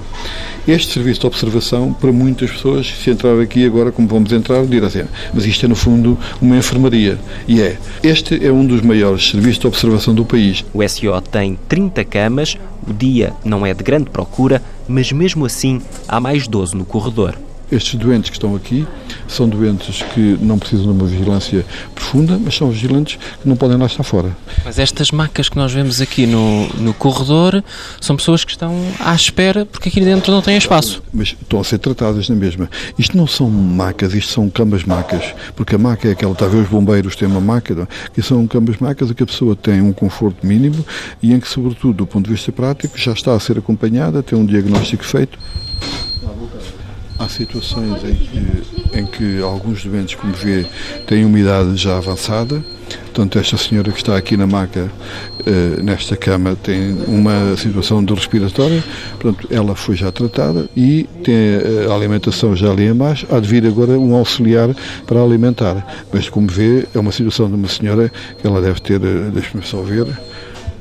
Este 0.67 0.93
serviço 0.93 1.21
de 1.21 1.27
observação, 1.27 1.93
para 1.93 2.11
muitas 2.11 2.51
pessoas, 2.51 2.87
se 2.87 3.09
entrar 3.09 3.39
aqui 3.39 3.65
agora, 3.65 3.91
como 3.91 4.07
vamos 4.07 4.31
entrar, 4.31 4.65
dirá 4.65 4.87
assim, 4.87 5.03
mas 5.33 5.45
isto 5.45 5.65
é, 5.65 5.69
no 5.69 5.75
fundo, 5.75 6.17
uma 6.41 6.57
enfermaria. 6.57 7.19
E 7.47 7.61
é. 7.61 7.77
Este 8.01 8.43
é 8.45 8.51
um 8.51 8.65
dos 8.65 8.81
maiores 8.81 9.29
serviços 9.29 9.59
de 9.59 9.67
observação 9.67 10.13
do 10.13 10.25
país. 10.25 10.65
O 10.73 10.87
SO 10.87 11.21
tem 11.21 11.57
30 11.67 12.03
camas, 12.05 12.57
o 12.87 12.93
dia 12.93 13.33
não 13.43 13.65
é 13.65 13.73
de 13.73 13.83
grande 13.83 14.09
procura, 14.09 14.61
mas 14.87 15.11
mesmo 15.11 15.45
assim 15.45 15.81
há 16.07 16.19
mais 16.19 16.47
12 16.47 16.75
no 16.75 16.85
corredor. 16.85 17.35
Estes 17.71 17.95
doentes 17.95 18.29
que 18.29 18.37
estão 18.37 18.55
aqui 18.55 18.87
são 19.27 19.47
doentes 19.47 20.01
que 20.13 20.37
não 20.41 20.57
precisam 20.57 20.85
de 20.85 20.91
uma 20.91 21.05
vigilância 21.05 21.65
profunda, 21.93 22.39
mas 22.41 22.55
são 22.55 22.69
vigilantes 22.69 23.17
que 23.41 23.47
não 23.47 23.55
podem 23.55 23.77
lá 23.77 23.85
estar 23.85 24.03
fora. 24.03 24.35
Mas 24.63 24.79
estas 24.79 25.11
macas 25.11 25.49
que 25.49 25.57
nós 25.57 25.71
vemos 25.73 25.99
aqui 25.99 26.25
no, 26.25 26.67
no 26.75 26.93
corredor 26.93 27.63
são 27.99 28.15
pessoas 28.15 28.45
que 28.45 28.51
estão 28.51 28.73
à 28.99 29.13
espera 29.13 29.65
porque 29.65 29.89
aqui 29.89 29.99
dentro 29.99 30.31
não 30.31 30.41
tem 30.41 30.57
espaço. 30.57 31.03
Mas 31.13 31.29
estão 31.29 31.59
a 31.59 31.63
ser 31.63 31.77
tratadas 31.79 32.29
na 32.29 32.35
mesma. 32.35 32.69
Isto 32.97 33.17
não 33.17 33.27
são 33.27 33.49
macas, 33.49 34.13
isto 34.13 34.31
são 34.31 34.49
camas-macas, 34.49 35.35
porque 35.55 35.75
a 35.75 35.77
maca 35.77 36.07
é 36.07 36.11
aquela, 36.11 36.33
ver 36.33 36.57
os 36.57 36.69
bombeiros 36.69 37.15
têm 37.15 37.27
uma 37.27 37.41
maca, 37.41 37.75
não? 37.75 37.83
É? 37.83 37.87
que 38.13 38.21
são 38.21 38.47
camas-macas 38.47 39.11
em 39.11 39.13
que 39.13 39.23
a 39.23 39.25
pessoa 39.25 39.55
tem 39.55 39.81
um 39.81 39.91
conforto 39.91 40.45
mínimo 40.45 40.85
e 41.21 41.33
em 41.33 41.39
que, 41.39 41.47
sobretudo, 41.47 41.93
do 41.93 42.07
ponto 42.07 42.25
de 42.25 42.31
vista 42.31 42.51
prático, 42.51 42.97
já 42.97 43.11
está 43.11 43.33
a 43.33 43.39
ser 43.39 43.57
acompanhada, 43.57 44.23
tem 44.23 44.37
um 44.37 44.45
diagnóstico 44.45 45.03
feito 45.03 45.37
Há 47.19 47.27
situações 47.27 48.03
em 48.03 48.15
que, 48.15 48.99
em 48.99 49.05
que 49.05 49.41
alguns 49.41 49.83
doentes, 49.83 50.15
como 50.15 50.33
vê, 50.33 50.65
têm 51.07 51.25
uma 51.25 51.39
idade 51.39 51.75
já 51.75 51.97
avançada. 51.97 52.63
Portanto, 53.05 53.39
esta 53.39 53.57
senhora 53.57 53.91
que 53.91 53.97
está 53.97 54.15
aqui 54.15 54.37
na 54.37 54.45
maca, 54.45 54.91
eh, 55.45 55.81
nesta 55.81 56.15
cama, 56.15 56.55
tem 56.55 56.93
uma 57.07 57.57
situação 57.57 58.03
de 58.03 58.13
respiratória. 58.13 58.83
Portanto, 59.19 59.47
ela 59.51 59.75
foi 59.75 59.95
já 59.95 60.11
tratada 60.11 60.69
e 60.77 61.09
tem 61.23 61.35
a 61.89 61.93
alimentação 61.93 62.55
já 62.55 62.71
ali 62.71 62.85
embaixo. 62.85 63.25
Há 63.31 63.39
de 63.39 63.47
vir 63.47 63.65
agora 63.65 63.93
um 63.93 64.15
auxiliar 64.15 64.69
para 65.07 65.21
alimentar. 65.21 66.05
Mas, 66.13 66.29
como 66.29 66.47
vê, 66.47 66.87
é 66.93 66.99
uma 66.99 67.11
situação 67.11 67.49
de 67.49 67.55
uma 67.55 67.67
senhora 67.67 68.11
que 68.39 68.45
ela 68.45 68.61
deve 68.61 68.79
ter, 68.79 69.01
eh, 69.03 69.31
deixe-me 69.33 69.63
só 69.63 69.81
ver, 69.81 70.05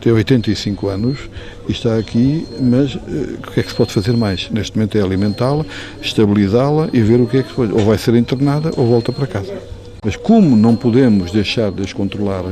tem 0.07 0.13
85 0.13 0.87
anos 0.87 1.19
e 1.69 1.73
está 1.73 1.99
aqui, 1.99 2.47
mas 2.61 2.95
uh, 2.95 3.01
o 3.45 3.51
que 3.51 3.59
é 3.59 3.63
que 3.65 3.71
se 3.71 3.75
pode 3.75 3.93
fazer 3.93 4.17
mais? 4.17 4.49
Neste 4.51 4.77
momento 4.77 4.97
é 4.97 5.03
alimentá-la, 5.03 5.67
estabilizá-la 6.01 6.89
e 6.93 7.01
ver 7.01 7.21
o 7.21 7.27
que 7.27 7.39
é 7.39 7.43
que 7.43 7.49
se 7.49 7.55
pode. 7.57 7.73
Ou 7.73 7.81
vai 7.81 7.99
ser 7.99 8.15
internada 8.15 8.71
ou 8.77 8.87
volta 8.87 9.11
para 9.11 9.27
casa. 9.27 9.53
Mas 10.05 10.15
como 10.15 10.57
não 10.57 10.77
podemos 10.77 11.33
deixar 11.33 11.73
de 11.73 11.83
descontrolar 11.83 12.45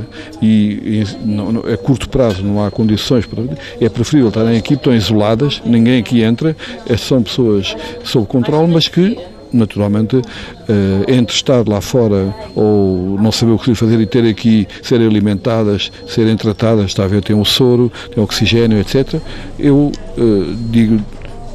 e, 0.43 1.05
e 1.05 1.05
não, 1.25 1.61
a 1.61 1.77
curto 1.77 2.09
prazo 2.09 2.43
não 2.43 2.65
há 2.65 2.73
condições 2.73 3.25
para. 3.25 3.45
É 3.81 3.89
preferível 3.89 4.31
estarem 4.31 4.59
aqui, 4.59 4.75
estão 4.75 4.93
isoladas, 4.93 5.63
ninguém 5.65 6.01
aqui 6.01 6.23
entra, 6.23 6.57
são 6.99 7.23
pessoas 7.23 7.77
sob 8.03 8.27
controle, 8.27 8.67
mas 8.73 8.89
que 8.89 9.17
naturalmente, 9.55 10.21
eh, 10.69 11.15
entre 11.15 11.35
estar 11.35 11.67
lá 11.69 11.81
fora 11.81 12.35
ou 12.55 13.19
não 13.21 13.33
saber 13.33 13.53
o 13.53 13.59
que 13.59 13.75
fazer 13.75 14.01
e 14.01 14.07
ter 14.07 14.25
aqui, 14.29 14.67
serem 14.83 15.07
alimentadas, 15.07 15.91
serem 16.07 16.37
tratadas, 16.37 16.87
está 16.87 17.05
a 17.05 17.09
ver, 17.09 17.23
tem 17.23 17.35
um 17.35 17.45
soro, 17.45 17.91
tem 18.15 18.23
oxigênio, 18.23 18.79
etc., 18.79 19.21
eu 19.59 19.93
eh, 20.19 20.55
digo 20.71 21.01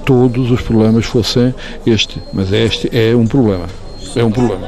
todos 0.06 0.50
os 0.50 0.62
problemas 0.62 1.06
fossem 1.06 1.54
este, 1.86 2.20
mas 2.34 2.52
este 2.52 2.90
é 2.92 3.16
um 3.16 3.28
problema. 3.28 3.68
É 4.16 4.24
um 4.24 4.32
problema. 4.32 4.68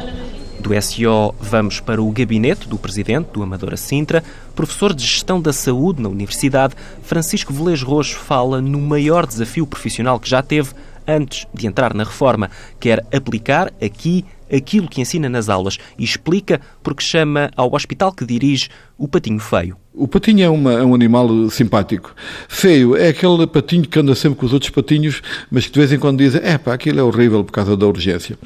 Do 0.60 0.80
SO 0.80 1.34
vamos 1.40 1.80
para 1.80 2.00
o 2.00 2.12
gabinete 2.12 2.70
do 2.70 2.78
presidente 2.78 3.30
do 3.34 3.42
Amadora 3.42 3.76
Sintra. 3.76 4.24
Professor 4.54 4.94
de 4.94 5.04
Gestão 5.04 5.42
da 5.42 5.52
Saúde 5.52 6.00
na 6.00 6.10
Universidade, 6.10 6.76
Francisco 7.02 7.52
Velez 7.52 7.82
Roxo 7.82 8.18
fala 8.18 8.62
no 8.62 8.80
maior 8.80 9.26
desafio 9.26 9.66
profissional 9.66 10.20
que 10.20 10.30
já 10.30 10.44
teve 10.44 10.70
antes 11.08 11.46
de 11.54 11.68
entrar 11.68 11.94
na 11.94 12.04
reforma. 12.04 12.50
Quer 12.80 13.06
aplicar 13.12 13.72
aqui 13.82 14.26
aquilo 14.52 14.88
que 14.88 15.02
ensina 15.02 15.30
nas 15.30 15.50
aulas 15.50 15.78
e 15.98 16.04
explica 16.04 16.60
porque 16.84 17.04
chama 17.04 17.50
ao 17.56 17.74
hospital 17.74 18.12
que 18.12 18.26
dirige 18.26 18.70
o 18.98 19.08
patinho 19.08 19.40
feio. 19.40 19.78
O 19.94 20.08
patinho 20.08 20.44
é, 20.44 20.50
uma, 20.50 20.74
é, 20.74 20.84
um 20.84 20.94
animal 20.94 21.50
simpático. 21.50 22.14
Feio 22.48 22.96
é 22.96 23.10
aquele 23.10 23.46
patinho 23.48 23.88
que 23.88 24.00
anda 24.00 24.16
sempre 24.16 24.40
com 24.40 24.46
os 24.46 24.54
outros 24.54 24.72
patinhos, 24.72 25.22
mas 25.50 25.66
que 25.66 25.74
de 25.74 25.80
vez 25.80 25.92
em 25.92 26.00
quando 26.00 26.18
dizem: 26.20 26.42
é 26.44 26.58
pá, 26.58 26.74
aquilo 26.74 27.00
é 27.00 27.04
horrível 27.04 27.44
por 27.44 27.52
causa 27.52 27.76
da 27.76 27.86
urgência. 27.86 28.38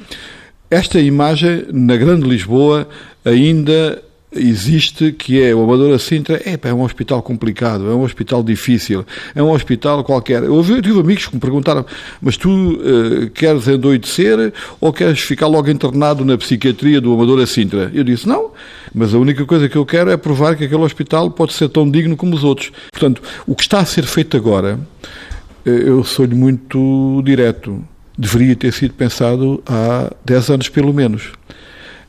Esta 0.68 0.98
imagem, 0.98 1.64
na 1.72 1.96
Grande 1.96 2.28
Lisboa, 2.28 2.88
ainda 3.24 4.02
existe, 4.32 5.12
que 5.12 5.42
é 5.42 5.54
o 5.54 5.62
Amadora 5.62 5.98
Sintra, 5.98 6.40
é, 6.44 6.58
é 6.60 6.74
um 6.74 6.82
hospital 6.82 7.22
complicado, 7.22 7.90
é 7.90 7.94
um 7.94 8.02
hospital 8.02 8.42
difícil, 8.42 9.04
é 9.34 9.42
um 9.42 9.50
hospital 9.50 10.02
qualquer. 10.02 10.42
Eu, 10.42 10.56
eu 10.56 10.82
tive 10.82 10.98
amigos 10.98 11.26
que 11.26 11.34
me 11.34 11.40
perguntaram, 11.40 11.84
mas 12.20 12.36
tu 12.36 12.50
uh, 12.50 13.30
queres 13.30 13.68
endoidecer 13.68 14.52
ou 14.80 14.92
queres 14.92 15.20
ficar 15.20 15.46
logo 15.46 15.70
internado 15.70 16.24
na 16.24 16.36
psiquiatria 16.36 17.00
do 17.00 17.12
Amadora 17.12 17.46
Sintra? 17.46 17.90
Eu 17.94 18.04
disse, 18.04 18.26
não, 18.26 18.50
mas 18.94 19.14
a 19.14 19.18
única 19.18 19.44
coisa 19.44 19.68
que 19.68 19.76
eu 19.76 19.86
quero 19.86 20.10
é 20.10 20.16
provar 20.16 20.56
que 20.56 20.64
aquele 20.64 20.82
hospital 20.82 21.30
pode 21.30 21.52
ser 21.52 21.68
tão 21.68 21.88
digno 21.88 22.16
como 22.16 22.34
os 22.34 22.44
outros. 22.44 22.72
Portanto, 22.90 23.22
o 23.46 23.54
que 23.54 23.62
está 23.62 23.80
a 23.80 23.84
ser 23.84 24.04
feito 24.04 24.36
agora, 24.36 24.78
uh, 25.64 25.70
eu 25.70 26.02
sou-lhe 26.04 26.34
muito 26.34 27.22
direto, 27.24 27.82
deveria 28.18 28.56
ter 28.56 28.72
sido 28.72 28.94
pensado 28.94 29.62
há 29.66 30.12
10 30.24 30.50
anos 30.50 30.68
pelo 30.68 30.92
menos. 30.92 31.30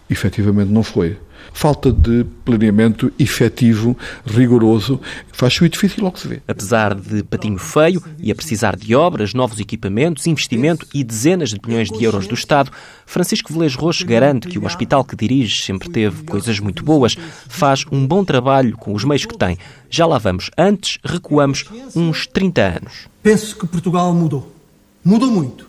Efetivamente 0.10 0.72
não 0.72 0.84
foi 0.84 1.18
falta 1.54 1.92
de 1.92 2.26
planeamento 2.46 3.12
efetivo, 3.20 3.98
rigoroso, 4.26 5.00
faz 5.32 5.60
muito 5.60 5.74
difícil 5.74 6.04
logo 6.04 6.18
se 6.18 6.28
vê. 6.28 6.42
Apesar 6.48 6.96
de 6.96 7.24
patinho 7.24 7.58
feio 7.58 8.02
e 8.20 8.32
a 8.32 8.36
precisar 8.36 8.76
de 8.76 8.96
obras, 8.96 9.34
novos 9.34 9.60
equipamentos, 9.60 10.28
investimento 10.28 10.88
e 10.94 11.04
dezenas 11.04 11.50
de 11.50 11.60
milhões 11.66 11.90
de 11.90 12.04
euros 12.04 12.28
do 12.28 12.34
Estado, 12.34 12.72
Francisco 13.06 13.52
Velez 13.52 13.76
Roxo 13.76 14.06
garante 14.06 14.48
que 14.48 14.60
o 14.60 14.66
hospital 14.66 15.04
que 15.04 15.16
dirige 15.16 15.64
sempre 15.64 15.90
teve 15.90 16.24
coisas 16.24 16.60
muito 16.60 16.84
boas, 16.84 17.16
faz 17.48 17.86
um 17.92 18.06
bom 18.06 18.24
trabalho 18.24 18.76
com 18.78 18.94
os 18.94 19.04
meios 19.04 19.26
que 19.26 19.38
tem. 19.38 19.58
Já 19.90 20.06
lá 20.06 20.18
vamos. 20.18 20.52
Antes, 20.58 21.00
recuamos 21.04 21.66
uns 21.96 22.28
30 22.28 22.62
anos. 22.62 23.08
Penso 23.24 23.58
que 23.58 23.68
Portugal 23.68 24.14
mudou. 24.14 24.54
Mudou 25.04 25.32
muito. 25.32 25.68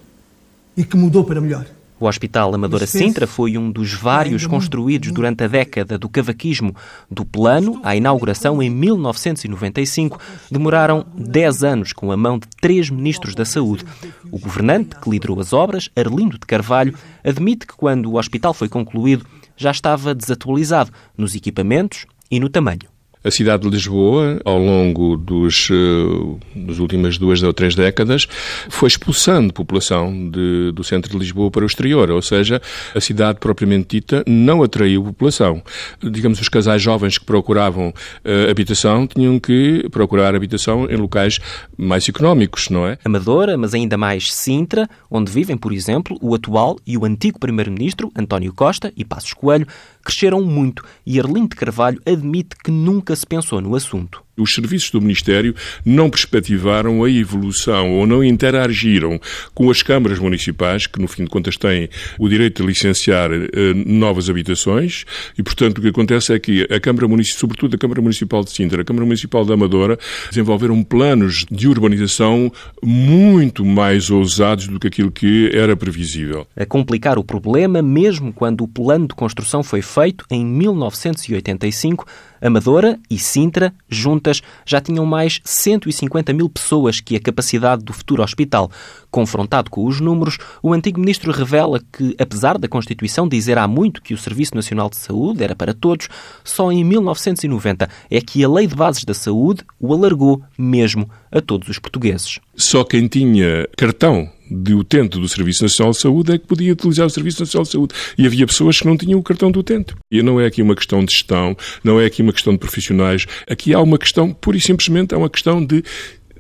E 0.76 0.85
que 0.85 0.97
mudou 0.97 1.25
para 1.25 1.40
melhor. 1.40 1.66
O 2.00 2.06
Hospital 2.06 2.54
Amadora 2.54 2.86
Sintra 2.86 3.26
foi 3.26 3.58
um 3.58 3.70
dos 3.70 3.92
vários 3.92 4.46
construídos 4.46 5.10
durante 5.10 5.42
a 5.42 5.48
década 5.48 5.98
do 5.98 6.08
cavaquismo. 6.08 6.74
Do 7.10 7.24
plano 7.24 7.80
à 7.82 7.96
inauguração 7.96 8.62
em 8.62 8.70
1995, 8.70 10.18
demoraram 10.50 11.04
10 11.16 11.64
anos 11.64 11.92
com 11.92 12.12
a 12.12 12.16
mão 12.16 12.38
de 12.38 12.46
três 12.60 12.88
ministros 12.88 13.34
da 13.34 13.44
Saúde. 13.44 13.84
O 14.30 14.38
governante 14.38 14.96
que 14.96 15.10
liderou 15.10 15.40
as 15.40 15.52
obras, 15.52 15.90
Arlindo 15.96 16.38
de 16.38 16.46
Carvalho, 16.46 16.94
admite 17.24 17.66
que 17.66 17.74
quando 17.74 18.06
o 18.06 18.16
hospital 18.16 18.54
foi 18.54 18.68
concluído 18.68 19.26
já 19.56 19.72
estava 19.72 20.14
desatualizado 20.14 20.92
nos 21.16 21.34
equipamentos 21.34 22.06
e 22.30 22.38
no 22.38 22.48
tamanho. 22.48 22.97
A 23.25 23.30
cidade 23.30 23.64
de 23.64 23.68
Lisboa, 23.68 24.40
ao 24.44 24.58
longo 24.58 25.16
dos, 25.16 25.68
uh, 25.70 26.38
das 26.54 26.78
últimas 26.78 27.18
duas 27.18 27.42
ou 27.42 27.52
três 27.52 27.75
décadas, 27.75 28.26
foi 28.68 28.87
expulsando 28.87 29.52
população 29.52 30.30
de, 30.30 30.70
do 30.72 30.84
centro 30.84 31.10
de 31.10 31.18
Lisboa 31.18 31.50
para 31.50 31.64
o 31.64 31.66
exterior, 31.66 32.10
ou 32.10 32.22
seja, 32.22 32.62
a 32.94 33.00
cidade 33.00 33.40
propriamente 33.40 33.96
dita 33.96 34.22
não 34.26 34.62
atraiu 34.62 35.02
população. 35.02 35.62
Digamos, 36.02 36.40
os 36.40 36.48
casais 36.48 36.80
jovens 36.80 37.18
que 37.18 37.25
procuravam 37.25 37.88
uh, 37.88 38.50
habitação 38.50 39.06
tinham 39.06 39.38
que 39.40 39.87
procurar 39.90 40.34
habitação 40.34 40.88
em 40.88 40.96
locais 40.96 41.38
mais 41.76 42.08
económicos, 42.08 42.68
não 42.70 42.87
é? 42.87 42.98
Amadora, 43.04 43.56
mas 43.56 43.75
ainda 43.75 43.96
mais 43.96 44.32
Sintra, 44.32 44.88
onde 45.10 45.32
vivem, 45.32 45.56
por 45.56 45.72
exemplo, 45.72 46.16
o 46.20 46.34
atual 46.34 46.78
e 46.87 46.96
o 46.96 47.04
antigo 47.04 47.38
primeiro-ministro, 47.38 48.12
António 48.16 48.52
Costa 48.52 48.92
e 48.96 49.04
Passos 49.04 49.32
Coelho, 49.32 49.66
cresceram 50.08 50.40
muito 50.40 50.82
e 51.04 51.20
Arlindo 51.20 51.54
Carvalho 51.54 52.00
admite 52.06 52.56
que 52.56 52.70
nunca 52.70 53.14
se 53.14 53.26
pensou 53.26 53.60
no 53.60 53.74
assunto. 53.74 54.27
Os 54.38 54.54
serviços 54.54 54.90
do 54.90 55.00
Ministério 55.00 55.54
não 55.85 56.09
perspectivaram 56.09 57.02
a 57.04 57.11
evolução 57.11 57.92
ou 57.92 58.07
não 58.07 58.23
interagiram 58.23 59.21
com 59.54 59.71
as 59.71 59.83
câmaras 59.83 60.18
municipais, 60.18 60.87
que 60.87 61.00
no 61.00 61.09
fim 61.09 61.25
de 61.25 61.30
contas 61.30 61.57
têm 61.57 61.88
o 62.18 62.28
direito 62.28 62.62
de 62.62 62.68
licenciar 62.68 63.30
eh, 63.33 63.49
novas 63.75 64.30
habitações, 64.30 65.04
e 65.37 65.42
portanto 65.42 65.78
o 65.78 65.83
que 65.83 65.88
acontece 65.88 66.33
é 66.33 66.38
que 66.38 66.66
a 66.71 66.80
Câmara 66.80 67.09
Municipal, 67.09 67.40
sobretudo 67.40 67.75
a 67.75 67.78
Câmara 67.78 68.00
Municipal 68.00 68.45
de 68.45 68.50
Sintra, 68.50 68.83
a 68.83 68.85
Câmara 68.85 69.04
Municipal 69.04 69.45
da 69.45 69.54
Amadora, 69.54 69.99
desenvolveram 70.30 70.83
planos 70.83 71.45
de 71.50 71.68
urbanização 71.68 72.52
muito 72.83 73.64
mais 73.64 74.11
ousados 74.11 74.68
do 74.68 74.78
que 74.78 74.87
aquilo 74.87 75.11
que 75.11 75.50
era 75.52 75.76
previsível. 75.76 76.47
A 76.57 76.64
complicar 76.64 77.18
o 77.18 77.25
problema, 77.25 77.83
mesmo 77.83 78.33
quando 78.33 78.62
o 78.62 78.68
plano 78.68 79.09
de 79.09 79.14
construção 79.14 79.62
foi 79.62 79.83
feito 79.83 80.25
em 80.30 80.45
1985, 80.45 82.07
Amadora 82.40 82.99
e 83.11 83.18
Sintra, 83.18 83.73
juntas, 83.88 84.42
já 84.64 84.80
tinham 84.80 85.04
mais 85.04 85.40
150 85.45 86.33
mil 86.33 86.49
pessoas 86.49 87.00
que 87.00 87.16
a 87.16 87.21
capacidade 87.21 87.85
do 87.85 87.92
futuro 87.92 88.23
hospital. 88.23 88.71
Confrontado 89.11 89.71
com 89.71 89.87
os 89.87 90.00
números, 90.00 90.38
o 90.62 90.73
antigo 90.73 91.00
ministro 91.00 91.33
revela 91.33 91.80
que, 91.92 92.14
apesar 92.18 92.59
da 92.59 92.68
Constituição 92.68 93.28
dizer 93.28 93.59
há 93.59 93.66
muito 93.66 94.02
que 94.02 94.14
o 94.14 94.18
Serviço 94.18 94.54
Nacional 94.54 94.90
de 94.90 94.97
Saúde 94.97 95.42
era 95.42 95.57
para 95.57 95.73
todos, 95.73 96.09
só 96.45 96.71
em 96.71 96.85
1990 96.85 97.88
é 98.11 98.21
que 98.21 98.45
a 98.45 98.49
Lei 98.49 98.66
de 98.66 98.75
Bases 98.75 99.04
da 99.04 99.14
Saúde 99.14 99.64
o 99.80 99.92
alargou 99.92 100.42
mesmo 100.57 101.09
a 101.30 101.40
todos 101.40 101.68
os 101.68 101.78
portugueses. 101.78 102.38
Só 102.54 102.85
quem 102.85 103.07
tinha 103.07 103.68
cartão 103.76 104.30
de 104.50 104.74
utente 104.74 105.18
do 105.18 105.28
Serviço 105.28 105.62
Nacional 105.62 105.92
de 105.92 105.98
Saúde 105.98 106.32
é 106.32 106.38
que 106.38 106.46
podia 106.46 106.72
utilizar 106.72 107.06
o 107.06 107.10
Serviço 107.10 107.40
Nacional 107.40 107.64
de 107.64 107.70
Saúde. 107.70 107.94
E 108.16 108.26
havia 108.26 108.46
pessoas 108.46 108.80
que 108.80 108.86
não 108.86 108.96
tinham 108.96 109.18
o 109.18 109.22
cartão 109.22 109.50
de 109.50 109.58
utente. 109.58 109.94
E 110.10 110.22
não 110.22 110.40
é 110.40 110.46
aqui 110.46 110.62
uma 110.62 110.74
questão 110.74 111.04
de 111.04 111.12
gestão, 111.12 111.56
não 111.82 112.00
é 112.00 112.06
aqui 112.06 112.22
uma 112.22 112.32
questão 112.32 112.52
de 112.52 112.58
profissionais. 112.58 113.26
Aqui 113.48 113.74
há 113.74 113.80
uma 113.80 113.98
questão, 113.98 114.32
pura 114.32 114.56
e 114.56 114.60
simplesmente, 114.60 115.14
é 115.14 115.16
uma 115.16 115.30
questão 115.30 115.64
de 115.64 115.82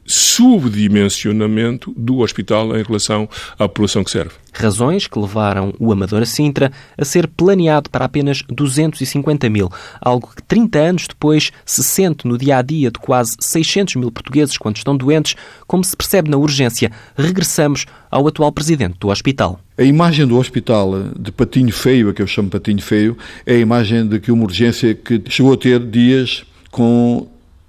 subdimensionamento 0.08 1.92
do 1.96 2.18
hospital 2.18 2.76
em 2.76 2.82
relação 2.82 3.28
à 3.58 3.68
população 3.68 4.02
que 4.02 4.10
serve. 4.10 4.32
Razões 4.52 5.06
que 5.06 5.18
levaram 5.18 5.72
o 5.78 5.92
Amador 5.92 6.22
a 6.22 6.26
Sintra 6.26 6.72
a 6.96 7.04
ser 7.04 7.28
planeado 7.28 7.90
para 7.90 8.06
apenas 8.06 8.42
250 8.48 9.48
mil, 9.48 9.70
algo 10.00 10.32
que 10.34 10.42
30 10.42 10.78
anos 10.78 11.06
depois 11.06 11.52
se 11.64 11.84
sente 11.84 12.26
no 12.26 12.38
dia 12.38 12.56
a 12.56 12.62
dia 12.62 12.90
de 12.90 12.98
quase 12.98 13.36
600 13.38 13.96
mil 13.96 14.10
portugueses 14.10 14.56
quando 14.56 14.76
estão 14.76 14.96
doentes, 14.96 15.36
como 15.66 15.84
se 15.84 15.96
percebe 15.96 16.30
na 16.30 16.38
urgência. 16.38 16.90
Regressamos 17.16 17.86
ao 18.10 18.26
atual 18.26 18.50
presidente 18.50 18.96
do 18.98 19.08
hospital. 19.08 19.60
A 19.76 19.84
imagem 19.84 20.26
do 20.26 20.38
hospital 20.38 21.04
de 21.16 21.30
patinho 21.30 21.72
feio, 21.72 22.08
a 22.08 22.14
que 22.14 22.22
eu 22.22 22.26
chamo 22.26 22.50
patinho 22.50 22.82
feio, 22.82 23.16
é 23.46 23.54
a 23.54 23.58
imagem 23.58 24.08
de 24.08 24.18
que 24.18 24.32
uma 24.32 24.44
urgência 24.44 24.94
que 24.94 25.22
chegou 25.28 25.52
a 25.52 25.56
ter 25.56 25.78
dias 25.78 26.44
com 26.70 27.28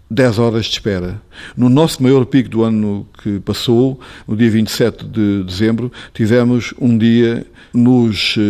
10 0.10 0.40
horas 0.40 0.66
de 0.66 0.72
espera. 0.72 1.22
No 1.56 1.70
nosso 1.70 2.02
maior 2.02 2.26
pico 2.26 2.50
do 2.50 2.64
ano 2.64 3.08
que 3.22 3.40
passou, 3.40 4.00
no 4.28 4.36
dia 4.36 4.50
27 4.50 5.06
de 5.06 5.44
dezembro, 5.44 5.92
tivemos 6.14 6.74
um 6.80 6.98
dia 6.98 7.46
nos 7.74 8.36
eh, 8.38 8.42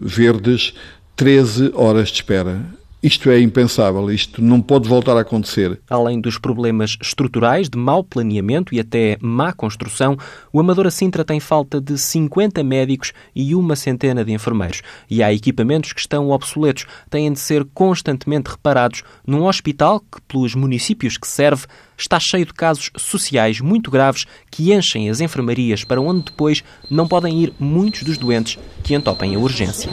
verdes 0.00 0.74
13 1.14 1.72
horas 1.74 2.08
de 2.08 2.14
espera. 2.14 2.60
Isto 3.02 3.30
é 3.30 3.38
impensável, 3.38 4.10
isto 4.10 4.42
não 4.42 4.60
pode 4.60 4.88
voltar 4.88 5.16
a 5.18 5.20
acontecer. 5.20 5.78
Além 5.88 6.18
dos 6.18 6.38
problemas 6.38 6.96
estruturais 7.00 7.68
de 7.68 7.76
mau 7.76 8.02
planeamento 8.02 8.74
e 8.74 8.80
até 8.80 9.18
má 9.20 9.52
construção, 9.52 10.16
o 10.50 10.58
Amadora 10.58 10.90
Sintra 10.90 11.22
tem 11.22 11.38
falta 11.38 11.78
de 11.78 11.98
50 11.98 12.64
médicos 12.64 13.12
e 13.34 13.54
uma 13.54 13.76
centena 13.76 14.24
de 14.24 14.32
enfermeiros. 14.32 14.80
E 15.10 15.22
há 15.22 15.32
equipamentos 15.32 15.92
que 15.92 16.00
estão 16.00 16.30
obsoletos, 16.30 16.86
têm 17.10 17.30
de 17.30 17.38
ser 17.38 17.66
constantemente 17.74 18.50
reparados 18.50 19.02
num 19.26 19.44
hospital 19.44 20.00
que, 20.00 20.20
pelos 20.26 20.54
municípios 20.54 21.18
que 21.18 21.28
serve, 21.28 21.66
está 21.96 22.18
cheio 22.20 22.46
de 22.46 22.52
casos 22.52 22.90
sociais 22.96 23.60
muito 23.60 23.90
graves 23.90 24.24
que 24.50 24.72
enchem 24.72 25.08
as 25.08 25.20
enfermarias 25.20 25.84
para 25.84 26.00
onde 26.00 26.24
depois 26.24 26.62
não 26.90 27.06
podem 27.08 27.42
ir 27.42 27.52
muitos 27.58 28.02
dos 28.02 28.18
doentes 28.18 28.58
que 28.82 28.94
entopem 28.94 29.34
a 29.34 29.38
urgência. 29.38 29.90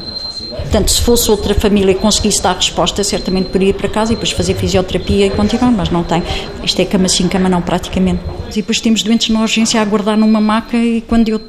Portanto, 0.49 0.91
se 0.91 1.01
fosse 1.01 1.31
outra 1.31 1.53
família 1.53 1.93
que 1.93 2.01
conseguisse 2.01 2.41
dar 2.41 2.55
resposta, 2.55 3.03
certamente 3.03 3.47
poderia 3.47 3.69
ir 3.69 3.73
para 3.73 3.89
casa 3.89 4.11
e 4.11 4.15
depois 4.15 4.31
fazer 4.31 4.55
fisioterapia 4.55 5.27
e 5.27 5.29
continuar, 5.29 5.71
mas 5.71 5.89
não 5.89 6.03
tem. 6.03 6.21
Isto 6.63 6.81
é 6.81 6.85
cama 6.85 7.07
sim, 7.07 7.27
cama 7.27 7.49
não, 7.49 7.61
praticamente. 7.61 8.21
E 8.51 8.55
depois 8.55 8.79
temos 8.79 9.03
doentes 9.03 9.29
na 9.29 9.41
urgência 9.41 9.79
a 9.79 9.83
aguardar 9.83 10.17
numa 10.17 10.39
maca 10.39 10.77
e 10.77 11.01
quando 11.01 11.29
eu 11.29 11.41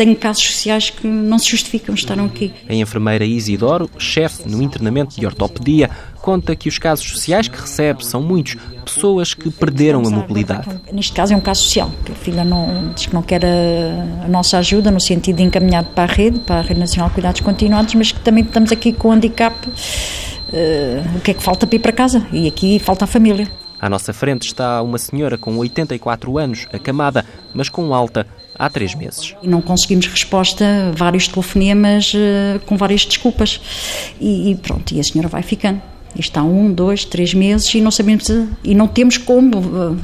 tenho 0.00 0.16
casos 0.16 0.42
sociais 0.42 0.88
que 0.88 1.06
não 1.06 1.38
se 1.38 1.50
justificam 1.50 1.94
estarem 1.94 2.24
aqui. 2.24 2.54
A 2.66 2.72
enfermeira 2.72 3.22
Isidoro, 3.22 3.90
chefe 3.98 4.48
no 4.48 4.62
internamento 4.62 5.20
de 5.20 5.26
ortopedia, 5.26 5.90
conta 6.22 6.56
que 6.56 6.70
os 6.70 6.78
casos 6.78 7.06
sociais 7.06 7.48
que 7.48 7.60
recebe 7.60 8.02
são 8.02 8.22
muitos, 8.22 8.56
pessoas 8.82 9.34
que 9.34 9.50
perderam 9.50 10.00
a 10.06 10.10
mobilidade. 10.10 10.70
Neste 10.90 11.12
caso 11.12 11.34
é 11.34 11.36
um 11.36 11.40
caso 11.40 11.64
social, 11.64 11.90
que 12.02 12.12
a 12.12 12.14
filha 12.14 12.42
não, 12.42 12.94
diz 12.94 13.04
que 13.04 13.12
não 13.12 13.20
quer 13.20 13.44
a, 13.44 14.24
a, 14.24 14.28
nossa 14.28 14.56
ajuda 14.56 14.90
no 14.90 15.00
sentido 15.00 15.36
de 15.36 15.42
encaminhar 15.42 15.84
para 15.84 16.10
a 16.10 16.14
rede, 16.14 16.38
para 16.38 16.60
a 16.60 16.62
Rede 16.62 16.80
Nacional 16.80 17.10
de 17.10 17.16
Cuidados 17.16 17.42
Continuados, 17.42 17.94
mas 17.94 18.10
que 18.10 18.20
também 18.20 18.42
estamos 18.42 18.72
aqui 18.72 18.94
com 18.94 19.08
o 19.08 19.12
handicap, 19.12 19.54
uh, 19.68 21.16
o 21.18 21.20
que 21.20 21.32
é 21.32 21.34
que 21.34 21.42
falta 21.42 21.66
para 21.66 21.76
ir 21.76 21.80
para 21.80 21.92
casa? 21.92 22.26
E 22.32 22.48
aqui 22.48 22.78
falta 22.78 23.04
a 23.04 23.06
família. 23.06 23.50
À 23.78 23.88
nossa 23.88 24.14
frente 24.14 24.46
está 24.46 24.80
uma 24.82 24.98
senhora 24.98 25.36
com 25.36 25.56
84 25.56 26.38
anos, 26.38 26.66
acamada, 26.72 27.24
mas 27.54 27.68
com 27.68 27.94
alta, 27.94 28.26
há 28.60 28.68
três 28.68 28.94
meses. 28.94 29.34
E 29.42 29.48
não 29.48 29.62
conseguimos 29.62 30.06
resposta, 30.06 30.92
vários 30.94 31.26
telefonemas 31.26 32.12
uh, 32.12 32.60
com 32.66 32.76
várias 32.76 33.06
desculpas. 33.06 33.58
E, 34.20 34.50
e, 34.50 34.54
pronto, 34.56 34.92
e 34.92 35.00
a 35.00 35.02
senhora 35.02 35.28
vai 35.28 35.42
ficando. 35.42 35.80
Está 36.18 36.42
um, 36.42 36.72
dois, 36.72 37.04
três 37.04 37.32
meses 37.32 37.72
e 37.72 37.80
não 37.80 37.90
sabemos 37.90 38.28
e 38.64 38.74
não 38.74 38.86
temos 38.86 39.16
como. 39.16 39.58
Uh, 39.58 39.96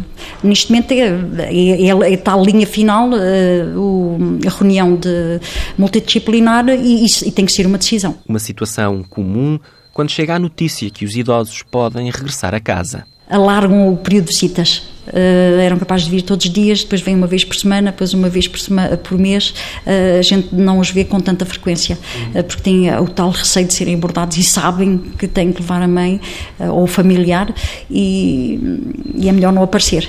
neste 0.42 0.70
momento 0.70 0.92
é, 0.92 0.98
é, 0.98 1.90
é, 1.90 2.14
está 2.14 2.32
a 2.32 2.36
linha 2.36 2.66
final, 2.66 3.10
uh, 3.10 3.78
o, 3.78 4.18
a 4.46 4.50
reunião 4.50 4.96
de 4.96 5.40
multidisciplinar 5.76 6.68
e, 6.68 7.04
e, 7.04 7.06
e 7.26 7.30
tem 7.30 7.44
que 7.44 7.52
ser 7.52 7.66
uma 7.66 7.76
decisão. 7.76 8.16
Uma 8.26 8.38
situação 8.38 9.02
comum 9.02 9.58
quando 9.92 10.10
chega 10.10 10.36
a 10.36 10.38
notícia 10.38 10.88
que 10.90 11.04
os 11.04 11.16
idosos 11.16 11.62
podem 11.62 12.10
regressar 12.10 12.54
a 12.54 12.60
casa 12.60 13.04
alargam 13.28 13.92
o 13.92 13.96
período 13.96 14.26
de 14.26 14.32
visitas. 14.32 14.82
Uh, 15.06 15.60
eram 15.60 15.78
capazes 15.78 16.06
de 16.06 16.10
vir 16.10 16.22
todos 16.22 16.46
os 16.46 16.52
dias, 16.52 16.82
depois 16.82 17.00
vêm 17.00 17.14
uma 17.14 17.26
vez 17.26 17.44
por 17.44 17.54
semana, 17.54 17.90
depois 17.90 18.12
uma 18.12 18.28
vez 18.28 18.48
por, 18.48 18.58
semana, 18.58 18.96
por 18.96 19.18
mês. 19.18 19.50
Uh, 19.86 20.18
a 20.18 20.22
gente 20.22 20.54
não 20.54 20.78
os 20.78 20.90
vê 20.90 21.04
com 21.04 21.20
tanta 21.20 21.44
frequência, 21.44 21.98
uh, 22.34 22.42
porque 22.42 22.62
tem 22.62 22.94
o 22.96 23.06
tal 23.08 23.30
receio 23.30 23.66
de 23.66 23.74
serem 23.74 23.94
abordados 23.94 24.36
e 24.36 24.42
sabem 24.42 24.98
que 25.18 25.28
têm 25.28 25.52
que 25.52 25.60
levar 25.60 25.82
a 25.82 25.88
mãe 25.88 26.20
ou 26.58 26.84
o 26.84 26.86
familiar 26.86 27.54
e, 27.90 28.80
e, 29.14 29.28
é 29.28 29.32
melhor 29.32 29.52
não 29.52 29.62
aparecer. 29.62 30.08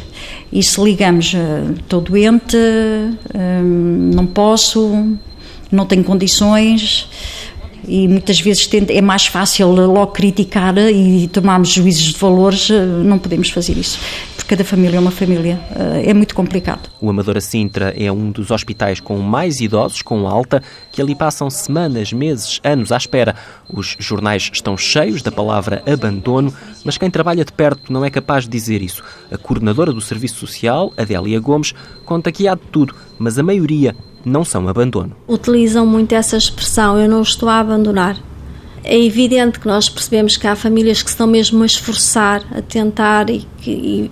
E 0.52 0.64
se 0.64 0.82
ligamos, 0.82 1.34
estou 1.80 2.02
doente, 2.02 2.58
não 4.14 4.26
posso, 4.26 5.18
não 5.72 5.86
tenho 5.86 6.04
condições 6.04 7.08
e 7.88 8.08
muitas 8.08 8.40
vezes 8.40 8.70
é 8.90 9.02
mais 9.02 9.28
fácil 9.28 9.70
logo 9.70 10.08
criticar 10.08 10.78
e 10.78 11.28
tomarmos 11.30 11.70
juízos 11.70 12.14
de 12.14 12.20
valores, 12.20 12.70
eh, 12.70 12.86
não 12.86 13.18
podemos 13.18 13.50
fazer 13.50 13.78
isso. 13.78 14.00
Porque 14.36 14.50
cada 14.56 14.64
família 14.64 14.98
é 14.98 15.00
uma 15.00 15.12
família, 15.12 15.60
eh, 15.74 16.10
é 16.10 16.14
muito 16.14 16.36
complicado. 16.36 16.90
O 17.00 17.10
Amadora 17.10 17.40
Sintra 17.40 17.94
é 17.98 18.12
um 18.12 18.30
dos 18.30 18.52
hospitais 18.52 19.00
com 19.00 19.18
mais 19.20 19.62
idosos, 19.62 20.02
com 20.02 20.28
alta, 20.28 20.62
que 20.92 21.02
ali 21.02 21.16
passam 21.16 21.50
semanas, 21.50 22.12
meses, 22.12 22.60
anos 22.64 22.92
à 22.92 22.98
espera. 22.98 23.36
Os 23.70 23.96
jornais 24.00 24.50
estão 24.52 24.78
cheios 24.78 25.22
da 25.22 25.32
palavra 25.32 25.82
abandono, 25.86 26.54
mas 26.84 26.98
quem 26.98 27.10
trabalha 27.10 27.46
de 27.46 27.54
perto 27.54 27.92
não 27.92 28.04
é 28.04 28.10
capaz 28.10 28.44
de 28.44 28.50
dizer 28.50 28.82
isso. 28.82 29.02
A 29.32 29.38
coordenadora 29.38 29.94
do 29.94 30.02
Serviço 30.02 30.36
Social, 30.36 30.92
Adélia 30.98 31.40
Gomes, 31.40 31.74
conta 32.06 32.32
que 32.32 32.48
há 32.48 32.56
de 32.56 32.62
tudo, 32.72 32.94
mas 33.18 33.40
a 33.40 33.44
maioria 33.44 33.96
não 34.28 34.44
são 34.44 34.68
abandono. 34.68 35.16
Utilizam 35.28 35.86
muito 35.86 36.14
essa 36.14 36.38
expressão, 36.38 37.00
eu 37.00 37.10
não 37.10 37.22
estou 37.22 37.50
a 37.50 37.60
abandonar. 37.60 38.18
É 38.84 38.98
evidente 38.98 39.60
que 39.60 39.68
nós 39.68 39.90
percebemos 39.90 40.38
que 40.38 40.48
há 40.48 40.56
famílias 40.56 41.02
que 41.02 41.10
estão 41.10 41.28
mesmo 41.28 41.64
a 41.64 41.66
esforçar, 41.66 42.44
a 42.52 42.62
tentar 42.62 43.30
e 43.30 43.46
que. 43.58 44.12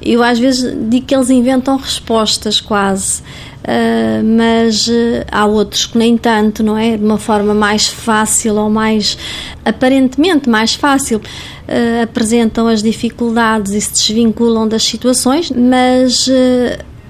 Eu 0.00 0.22
às 0.22 0.38
vezes 0.38 0.74
digo 0.88 1.04
que 1.04 1.14
eles 1.14 1.28
inventam 1.28 1.76
respostas 1.76 2.58
quase, 2.58 3.20
uh, 3.20 4.24
mas 4.24 4.88
uh, 4.88 5.26
há 5.30 5.44
outros 5.44 5.84
que 5.84 5.98
nem 5.98 6.16
tanto, 6.16 6.62
não 6.62 6.76
é? 6.76 6.96
De 6.96 7.04
uma 7.04 7.18
forma 7.18 7.52
mais 7.52 7.86
fácil 7.86 8.56
ou 8.56 8.70
mais 8.70 9.18
aparentemente 9.62 10.48
mais 10.48 10.74
fácil 10.74 11.18
uh, 11.18 12.02
apresentam 12.02 12.66
as 12.66 12.82
dificuldades 12.82 13.72
e 13.72 13.80
se 13.82 13.92
desvinculam 13.92 14.66
das 14.66 14.84
situações, 14.84 15.50
mas 15.50 16.26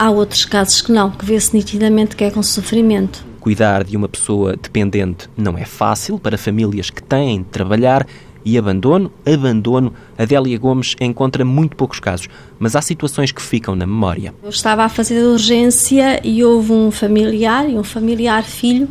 há 0.01 0.11
outros 0.11 0.47
casos 0.47 0.81
que 0.81 0.91
não, 0.91 1.11
que 1.11 1.27
vê-se 1.27 1.55
nitidamente 1.55 2.17
que 2.17 2.25
é 2.25 2.31
com 2.31 2.43
sofrimento. 2.43 3.23
Cuidar 3.39 3.85
de 3.85 3.99
uma 3.99 4.09
pessoa 4.09 4.57
dependente 4.57 5.29
não 5.37 5.59
é 5.59 5.67
fácil 5.67 6.19
para 6.19 6.39
famílias 6.39 6.89
que 6.89 7.03
têm 7.03 7.43
de 7.43 7.49
trabalhar 7.49 8.07
e 8.43 8.57
abandono, 8.57 9.13
abandono, 9.27 9.93
Adélia 10.17 10.59
Gomes 10.59 10.97
encontra 10.99 11.45
muito 11.45 11.77
poucos 11.77 12.01
casos, 12.01 12.29
mas 12.59 12.75
há 12.75 12.81
situações 12.81 13.31
que 13.31 13.43
ficam 13.43 13.77
na 13.77 13.87
memória. 13.87 14.33
Eu 14.43 14.49
estava 14.49 14.85
a 14.85 14.89
fazer 14.89 15.23
urgência 15.23 16.27
e 16.27 16.43
houve 16.43 16.73
um 16.73 16.91
familiar, 16.91 17.69
e 17.69 17.77
um 17.77 17.85
familiar 17.85 18.43
filho. 18.43 18.89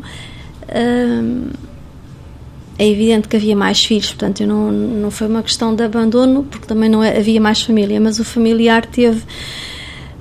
Hum, 0.72 1.48
é 2.78 2.88
evidente 2.88 3.28
que 3.28 3.36
havia 3.36 3.56
mais 3.56 3.84
filhos, 3.84 4.10
portanto, 4.10 4.46
não, 4.46 4.72
não 4.72 5.10
foi 5.10 5.28
uma 5.28 5.42
questão 5.42 5.76
de 5.76 5.84
abandono, 5.84 6.44
porque 6.44 6.68
também 6.68 6.88
não 6.88 7.02
havia 7.02 7.42
mais 7.42 7.64
família, 7.64 8.00
mas 8.00 8.20
o 8.20 8.24
familiar 8.24 8.86
teve 8.86 9.24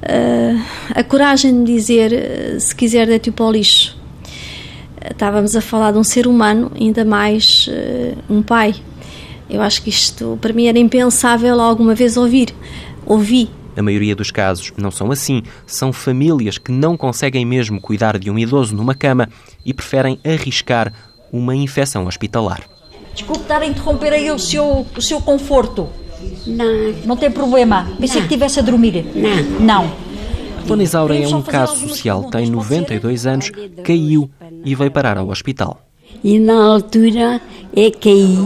uh, 0.09 0.65
a 0.95 1.05
coragem 1.05 1.65
de 1.65 1.73
dizer: 1.73 2.13
uh, 2.13 2.61
se 2.61 2.75
quiser, 2.75 3.07
deite-o 3.07 3.33
para 3.33 3.47
o 3.47 3.53
lixo. 3.53 3.97
Estávamos 5.11 5.55
a 5.55 5.61
falar 5.61 5.93
de 5.93 5.99
um 5.99 6.05
ser 6.05 6.27
humano, 6.27 6.73
ainda 6.75 7.05
mais 7.05 7.69
uh, 7.69 8.19
um 8.33 8.43
pai, 8.43 8.75
eu 9.49 9.63
acho 9.63 9.83
que 9.83 9.89
isto, 9.89 10.39
para 10.41 10.53
mim, 10.53 10.67
era 10.67 10.79
impensável 10.79 11.61
alguma 11.61 11.95
vez 11.95 12.17
ouvir. 12.17 12.55
Ouvi. 13.07 13.51
A 13.77 13.83
maioria 13.83 14.15
dos 14.15 14.31
casos 14.31 14.73
não 14.77 14.91
são 14.91 15.11
assim. 15.11 15.43
São 15.67 15.93
famílias 15.93 16.59
que 16.59 16.71
não 16.71 16.97
conseguem 16.97 17.47
mesmo 17.47 17.81
cuidar 17.81 18.19
de 18.19 18.31
um 18.31 18.39
idoso 18.39 18.77
numa 18.77 18.95
cama 18.95 19.29
e 19.65 19.73
preferem 19.73 20.21
arriscar 20.25 20.93
uma 21.33 21.55
infecção 21.57 22.07
hospitalar. 22.07 22.63
Desculpe 23.15 23.43
estar 23.43 23.63
a 23.63 23.67
interromper 23.67 24.13
aí 24.13 24.31
o 24.31 24.39
seu, 24.39 24.87
o 24.95 25.01
seu 25.01 25.21
conforto. 25.21 25.89
Não. 26.47 26.93
Não 27.05 27.17
tem 27.17 27.31
problema. 27.31 27.89
Pensei 27.99 28.21
que 28.21 28.27
estivesse 28.27 28.61
a 28.61 28.63
dormir. 28.63 29.05
Não. 29.15 29.61
Não. 29.61 30.09
Dona 30.67 30.83
Isaura 30.83 31.17
é 31.17 31.27
um 31.27 31.41
caso 31.41 31.89
social, 31.89 32.25
tem 32.25 32.51
92 32.51 33.27
anos, 33.27 33.51
caiu 33.83 34.29
e 34.63 34.75
veio 34.75 34.91
parar 34.91 35.17
ao 35.17 35.29
hospital. 35.29 35.81
E 36.23 36.39
na 36.39 36.73
altura 36.75 37.41
é 37.75 37.91
caí 37.91 38.37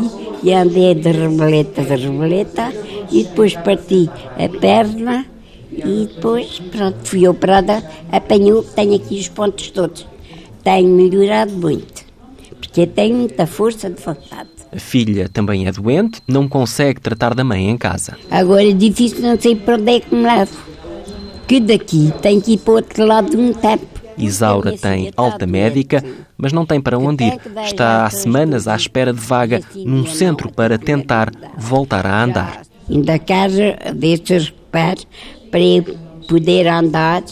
e 0.43 0.53
andei 0.53 0.95
de 0.95 1.11
reboleta 1.11 1.83
de 1.83 1.97
reboleta 1.97 2.73
e 3.11 3.25
depois 3.25 3.55
parti 3.55 4.09
a 4.39 4.49
perna 4.61 5.27
e 5.73 6.07
depois, 6.07 6.61
pronto, 6.71 6.99
fui 7.03 7.27
operada, 7.27 7.83
apanhou, 8.11 8.63
tenho 8.63 8.95
aqui 8.95 9.19
os 9.19 9.29
pontos 9.29 9.71
todos. 9.71 10.07
Tenho 10.63 10.89
melhorado 10.89 11.53
muito, 11.53 12.05
porque 12.61 12.87
tenho 12.87 13.17
muita 13.17 13.47
força 13.47 13.91
de 13.91 14.01
vontade. 14.01 14.52
A 14.75 14.79
filha 14.79 15.29
também 15.29 15.67
é 15.67 15.73
doente, 15.73 16.23
não 16.27 16.49
consegue 16.49 16.99
tratar 16.99 17.35
da 17.35 17.45
mãe 17.45 17.69
em 17.69 17.77
casa. 17.77 18.17
Agora 18.31 18.67
é 18.67 18.73
difícil, 18.73 19.21
não 19.21 19.39
sei 19.39 19.55
para 19.55 19.75
onde 19.75 19.93
é 19.93 20.01
que 20.01 20.15
me 20.15 20.23
levo. 20.23 20.57
Que 21.47 21.61
daqui 21.61 22.11
tem 22.23 22.41
que 22.41 22.55
ir 22.55 22.59
para 22.59 22.73
o 22.73 22.77
outro 22.77 23.05
lado 23.05 23.31
de 23.31 23.37
um 23.37 23.53
tempo. 23.53 23.87
Isaura 24.17 24.77
tem 24.77 25.13
alta 25.15 25.47
médica, 25.47 26.03
mas 26.39 26.53
não 26.53 26.65
tem 26.65 26.81
para 26.81 26.99
onde 26.99 27.25
ir. 27.25 27.39
Está 27.65 28.07
há 28.07 28.11
semanas 28.11 28.67
à 28.67 28.75
espera 28.75 29.13
de 29.13 29.21
vaga 29.21 29.61
num 29.75 30.07
centro 30.07 30.51
para 30.51 30.79
tentar 30.79 31.31
voltar 31.59 32.07
a 32.07 32.25
andar. 32.25 32.63
Ainda 32.89 33.19
quero 33.19 33.53
destes 33.95 34.47
recuperar 34.47 34.97
para 35.51 35.61
eu 35.61 35.85
poder 36.27 36.67
andar, 36.67 37.23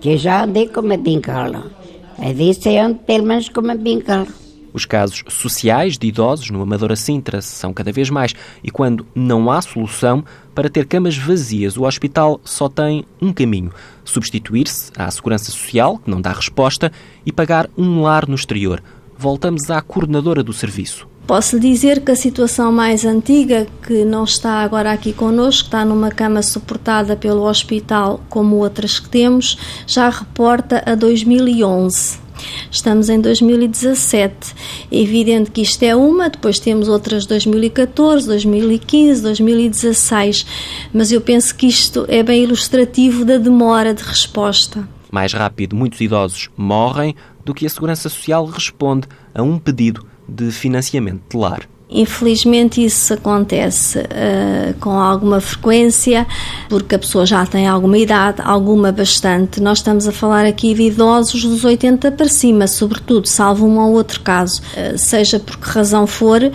que 0.00 0.10
eu 0.10 0.18
já 0.18 0.44
andei 0.44 0.66
com 0.66 0.80
uma 0.80 0.96
bengala. 0.96 1.70
A 2.18 2.32
ver 2.32 2.54
se 2.54 2.76
ando 2.76 2.96
pelo 2.96 3.24
menos 3.24 3.48
com 3.48 3.60
uma 3.60 3.76
bengala. 3.76 4.26
Os 4.74 4.84
casos 4.84 5.22
sociais 5.28 5.96
de 5.96 6.08
idosos 6.08 6.50
no 6.50 6.60
Amadora 6.60 6.96
Sintra 6.96 7.40
são 7.40 7.72
cada 7.72 7.92
vez 7.92 8.10
mais 8.10 8.34
e 8.60 8.72
quando 8.72 9.06
não 9.14 9.48
há 9.48 9.62
solução, 9.62 10.24
para 10.52 10.68
ter 10.68 10.84
camas 10.84 11.16
vazias, 11.16 11.76
o 11.76 11.84
hospital 11.84 12.40
só 12.42 12.68
tem 12.68 13.04
um 13.22 13.32
caminho: 13.32 13.70
substituir-se 14.04 14.90
à 14.98 15.08
Segurança 15.12 15.52
Social, 15.52 15.98
que 15.98 16.10
não 16.10 16.20
dá 16.20 16.32
resposta, 16.32 16.90
e 17.24 17.30
pagar 17.30 17.70
um 17.78 18.02
lar 18.02 18.28
no 18.28 18.34
exterior. 18.34 18.82
Voltamos 19.16 19.70
à 19.70 19.80
coordenadora 19.80 20.42
do 20.42 20.52
serviço. 20.52 21.06
Posso 21.24 21.60
dizer 21.60 22.00
que 22.00 22.10
a 22.10 22.16
situação 22.16 22.72
mais 22.72 23.04
antiga, 23.04 23.68
que 23.86 24.04
não 24.04 24.24
está 24.24 24.54
agora 24.60 24.90
aqui 24.90 25.12
connosco, 25.12 25.66
está 25.66 25.84
numa 25.84 26.10
cama 26.10 26.42
suportada 26.42 27.16
pelo 27.16 27.48
hospital, 27.48 28.20
como 28.28 28.56
outras 28.56 28.98
que 28.98 29.08
temos, 29.08 29.56
já 29.86 30.10
reporta 30.10 30.82
a 30.84 30.96
2011. 30.96 32.23
Estamos 32.70 33.08
em 33.08 33.20
2017. 33.20 34.54
É 34.90 34.98
evidente 34.98 35.50
que 35.50 35.62
isto 35.62 35.82
é 35.82 35.94
uma, 35.94 36.28
depois 36.28 36.58
temos 36.58 36.88
outras 36.88 37.26
2014, 37.26 38.26
2015, 38.26 39.22
2016, 39.22 40.46
mas 40.92 41.12
eu 41.12 41.20
penso 41.20 41.54
que 41.54 41.66
isto 41.66 42.04
é 42.08 42.22
bem 42.22 42.42
ilustrativo 42.42 43.24
da 43.24 43.38
demora 43.38 43.94
de 43.94 44.02
resposta. 44.02 44.88
Mais 45.10 45.32
rápido, 45.32 45.76
muitos 45.76 46.00
idosos 46.00 46.48
morrem 46.56 47.14
do 47.44 47.54
que 47.54 47.66
a 47.66 47.70
Segurança 47.70 48.08
Social 48.08 48.44
responde 48.46 49.06
a 49.34 49.42
um 49.42 49.58
pedido 49.58 50.04
de 50.28 50.50
financiamento 50.50 51.22
de 51.30 51.36
lar. 51.36 51.68
Infelizmente 51.94 52.84
isso 52.84 53.14
acontece 53.14 54.00
uh, 54.00 54.74
com 54.80 54.90
alguma 54.90 55.40
frequência, 55.40 56.26
porque 56.68 56.96
a 56.96 56.98
pessoa 56.98 57.24
já 57.24 57.46
tem 57.46 57.68
alguma 57.68 57.96
idade, 57.96 58.42
alguma 58.44 58.90
bastante. 58.90 59.60
Nós 59.60 59.78
estamos 59.78 60.08
a 60.08 60.12
falar 60.12 60.44
aqui 60.44 60.74
de 60.74 60.82
idosos 60.82 61.44
dos 61.44 61.64
80 61.64 62.10
para 62.12 62.28
cima, 62.28 62.66
sobretudo, 62.66 63.28
salvo 63.28 63.64
um 63.64 63.78
ou 63.78 63.92
outro 63.92 64.20
caso. 64.20 64.60
Uh, 64.76 64.98
seja 64.98 65.38
por 65.38 65.56
que 65.56 65.68
razão 65.68 66.06
for, 66.06 66.42
uh, 66.42 66.50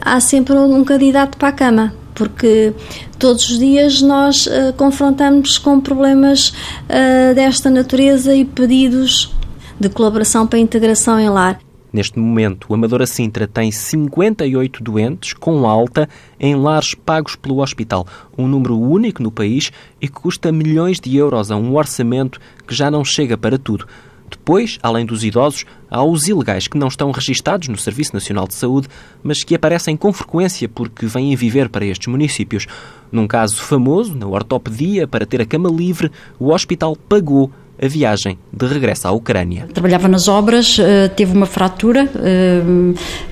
há 0.00 0.20
sempre 0.20 0.54
um 0.54 0.84
candidato 0.84 1.36
para 1.36 1.48
a 1.48 1.52
cama 1.52 1.92
porque 2.18 2.74
todos 3.16 3.48
os 3.48 3.58
dias 3.60 4.02
nós 4.02 4.46
uh, 4.46 4.72
confrontamos 4.76 5.56
com 5.56 5.80
problemas 5.80 6.48
uh, 6.48 7.34
desta 7.34 7.70
natureza 7.70 8.34
e 8.34 8.44
pedidos 8.44 9.32
de 9.78 9.88
colaboração 9.88 10.44
para 10.44 10.58
a 10.58 10.60
integração 10.60 11.20
em 11.20 11.28
lar. 11.28 11.67
Neste 11.92 12.18
momento, 12.18 12.66
o 12.68 12.74
Amadora 12.74 13.06
Sintra 13.06 13.46
tem 13.46 13.72
58 13.72 14.82
doentes 14.82 15.32
com 15.32 15.66
alta 15.66 16.08
em 16.38 16.54
lares 16.54 16.94
pagos 16.94 17.34
pelo 17.34 17.62
hospital, 17.62 18.06
um 18.36 18.46
número 18.46 18.78
único 18.78 19.22
no 19.22 19.30
país 19.30 19.72
e 20.00 20.06
que 20.06 20.14
custa 20.14 20.52
milhões 20.52 21.00
de 21.00 21.16
euros 21.16 21.50
a 21.50 21.56
um 21.56 21.74
orçamento 21.74 22.38
que 22.66 22.74
já 22.74 22.90
não 22.90 23.04
chega 23.04 23.38
para 23.38 23.58
tudo. 23.58 23.86
Depois, 24.30 24.78
além 24.82 25.06
dos 25.06 25.24
idosos, 25.24 25.64
há 25.90 26.04
os 26.04 26.28
ilegais 26.28 26.68
que 26.68 26.76
não 26.76 26.88
estão 26.88 27.10
registados 27.10 27.68
no 27.68 27.78
Serviço 27.78 28.12
Nacional 28.12 28.46
de 28.46 28.54
Saúde, 28.54 28.88
mas 29.22 29.42
que 29.42 29.54
aparecem 29.54 29.96
com 29.96 30.12
frequência 30.12 30.68
porque 30.68 31.06
vêm 31.06 31.34
viver 31.34 31.70
para 31.70 31.86
estes 31.86 32.08
municípios. 32.08 32.66
Num 33.10 33.26
caso 33.26 33.56
famoso, 33.56 34.14
na 34.14 34.26
ortopedia, 34.26 35.08
para 35.08 35.24
ter 35.24 35.40
a 35.40 35.46
cama 35.46 35.70
livre, 35.70 36.12
o 36.38 36.52
hospital 36.52 36.94
pagou 36.94 37.50
a 37.80 37.86
viagem 37.86 38.38
de 38.52 38.66
regresso 38.66 39.06
à 39.08 39.12
Ucrânia. 39.12 39.68
Trabalhava 39.72 40.08
nas 40.08 40.28
obras, 40.28 40.78
eh, 40.78 41.08
teve 41.08 41.32
uma 41.32 41.46
fratura 41.46 42.08
eh, 42.16 42.60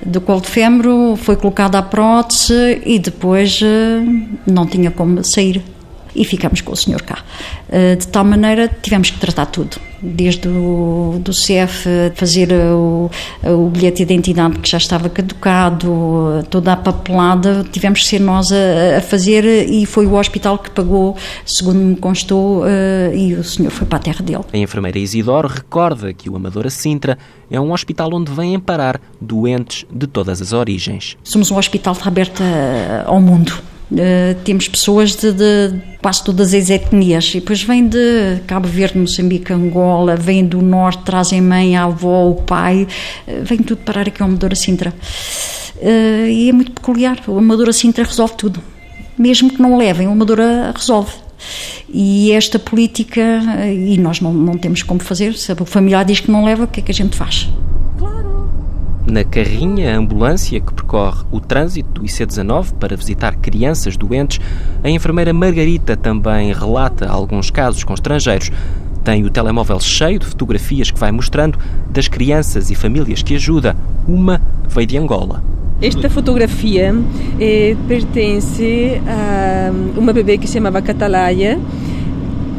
do 0.05 0.21
colo 0.21 0.41
de 0.41 0.47
fêmur, 0.47 1.17
foi 1.17 1.35
colocada 1.35 1.77
a 1.77 1.81
prótese 1.81 2.81
e 2.85 2.97
depois 2.97 3.59
eh, 3.61 4.01
não 4.45 4.65
tinha 4.65 4.89
como 4.89 5.23
sair 5.23 5.61
e 6.15 6.23
ficamos 6.23 6.61
com 6.61 6.71
o 6.71 6.75
senhor 6.75 7.01
cá. 7.03 7.19
De 7.69 8.07
tal 8.07 8.23
maneira 8.23 8.67
tivemos 8.81 9.11
que 9.11 9.19
tratar 9.19 9.45
tudo, 9.47 9.77
desde 10.01 10.47
o 10.47 11.19
do 11.19 11.33
CEF 11.33 11.87
fazer 12.15 12.51
o, 12.51 13.09
o 13.43 13.69
bilhete 13.69 13.97
de 13.97 14.13
identidade 14.13 14.59
que 14.59 14.69
já 14.69 14.77
estava 14.77 15.09
caducado, 15.09 16.45
toda 16.49 16.73
a 16.73 16.77
papelada, 16.77 17.65
tivemos 17.71 18.01
que 18.01 18.07
ser 18.07 18.19
nós 18.19 18.51
a, 18.51 18.97
a 18.97 19.01
fazer 19.01 19.43
e 19.69 19.85
foi 19.85 20.05
o 20.05 20.13
hospital 20.15 20.57
que 20.57 20.69
pagou, 20.71 21.15
segundo 21.45 21.77
me 21.77 21.95
constou, 21.95 22.63
e 23.13 23.33
o 23.33 23.43
senhor 23.43 23.71
foi 23.71 23.87
para 23.87 23.97
a 23.97 24.01
terra 24.01 24.23
dele. 24.23 24.43
A 24.51 24.57
enfermeira 24.57 24.99
Isidoro 24.99 25.47
recorda 25.47 26.13
que 26.13 26.29
o 26.29 26.35
Amadora 26.35 26.69
Sintra 26.69 27.17
é 27.49 27.59
um 27.59 27.71
hospital 27.71 28.09
onde 28.13 28.31
vêm 28.31 28.59
parar 28.59 28.99
doentes 29.19 29.85
de 29.91 30.07
todas 30.07 30.41
as 30.41 30.53
origens. 30.53 31.17
Somos 31.23 31.51
um 31.51 31.57
hospital 31.57 31.95
aberto 32.05 32.43
ao 33.05 33.19
mundo 33.19 33.53
Uh, 33.89 34.35
temos 34.43 34.67
pessoas 34.67 35.15
de, 35.15 35.31
de, 35.31 35.73
quase 36.01 36.21
todas 36.21 36.53
as 36.53 36.69
etnias 36.69 37.29
e 37.33 37.39
depois 37.39 37.63
vêm 37.63 37.87
de 37.87 38.41
Cabo 38.45 38.67
Verde, 38.67 38.97
Moçambique, 38.97 39.53
Angola, 39.53 40.17
vêm 40.17 40.45
do 40.45 40.61
norte, 40.61 41.03
trazem 41.03 41.41
mãe, 41.41 41.77
a 41.77 41.85
avó, 41.85 42.29
o 42.29 42.35
pai, 42.35 42.85
uh, 43.27 43.43
vem 43.43 43.59
tudo 43.59 43.79
parar 43.83 44.07
aqui 44.07 44.21
ao 44.21 44.27
Amadora 44.27 44.55
Sintra. 44.55 44.93
Uh, 45.77 46.27
e 46.27 46.49
é 46.49 46.51
muito 46.51 46.73
peculiar, 46.73 47.17
o 47.27 47.37
Amadora 47.37 47.71
Sintra 47.71 48.03
resolve 48.03 48.33
tudo. 48.35 48.61
Mesmo 49.17 49.49
que 49.49 49.61
não 49.61 49.77
levem, 49.77 50.07
o 50.07 50.11
Amadora 50.11 50.73
resolve. 50.75 51.13
E 51.87 52.31
esta 52.33 52.59
política, 52.59 53.21
e 53.65 53.97
nós 53.97 54.19
não, 54.19 54.33
não 54.33 54.57
temos 54.57 54.83
como 54.83 54.99
fazer, 54.99 55.33
se 55.35 55.51
o 55.53 55.65
familiar 55.65 56.03
diz 56.03 56.19
que 56.19 56.29
não 56.29 56.43
leva, 56.43 56.65
o 56.65 56.67
que 56.67 56.81
é 56.81 56.83
que 56.83 56.91
a 56.91 56.93
gente 56.93 57.15
faz? 57.15 57.47
Na 59.09 59.23
carrinha 59.23 59.97
ambulância 59.97 60.59
que 60.59 60.73
percorre 60.73 61.23
o 61.31 61.39
trânsito 61.39 61.89
do 61.91 62.01
IC19 62.01 62.73
para 62.73 62.97
visitar 62.97 63.37
crianças 63.37 63.95
doentes, 63.95 64.41
a 64.83 64.89
enfermeira 64.89 65.31
Margarita 65.31 65.95
também 65.95 66.51
relata 66.51 67.07
alguns 67.07 67.49
casos 67.49 67.85
com 67.85 67.93
estrangeiros. 67.93 68.51
Tem 69.05 69.23
o 69.23 69.29
telemóvel 69.29 69.79
cheio 69.79 70.19
de 70.19 70.25
fotografias 70.25 70.91
que 70.91 70.99
vai 70.99 71.13
mostrando 71.13 71.57
das 71.89 72.09
crianças 72.09 72.69
e 72.69 72.75
famílias 72.75 73.23
que 73.23 73.35
ajuda. 73.35 73.77
Uma 74.05 74.41
veio 74.67 74.85
de 74.85 74.97
Angola. 74.97 75.41
Esta 75.81 76.09
fotografia 76.09 76.93
eh, 77.39 77.77
pertence 77.87 79.01
a 79.07 79.71
uma 79.97 80.11
bebê 80.11 80.37
que 80.37 80.47
se 80.47 80.55
chamava 80.55 80.81
Catalaia 80.81 81.57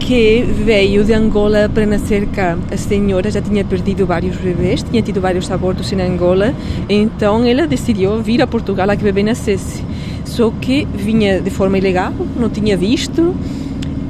que 0.09 0.41
veio 0.41 1.05
de 1.05 1.13
Angola 1.13 1.69
para 1.69 1.85
nascer 1.85 2.27
cá. 2.29 2.57
A 2.73 2.79
senhora 2.79 3.31
já 3.31 3.43
tinha 3.43 3.63
perdido 3.63 4.07
vários 4.07 4.37
bebês, 4.37 4.83
tinha 4.83 5.03
tido 5.03 5.21
vários 5.21 5.51
abortos 5.51 5.93
em 5.93 6.01
Angola, 6.01 6.55
então 6.89 7.45
ela 7.45 7.67
decidiu 7.67 8.23
vir 8.23 8.41
a 8.41 8.47
Portugal 8.47 8.89
a 8.89 8.97
que 8.97 9.03
o 9.03 9.05
bebê 9.05 9.23
nascesse. 9.23 9.85
Só 10.25 10.51
que 10.63 10.87
vinha 10.95 11.43
de 11.43 11.51
forma 11.51 11.77
ilegal, 11.77 12.15
não 12.41 12.49
tinha 12.49 12.75
visto, 12.75 13.35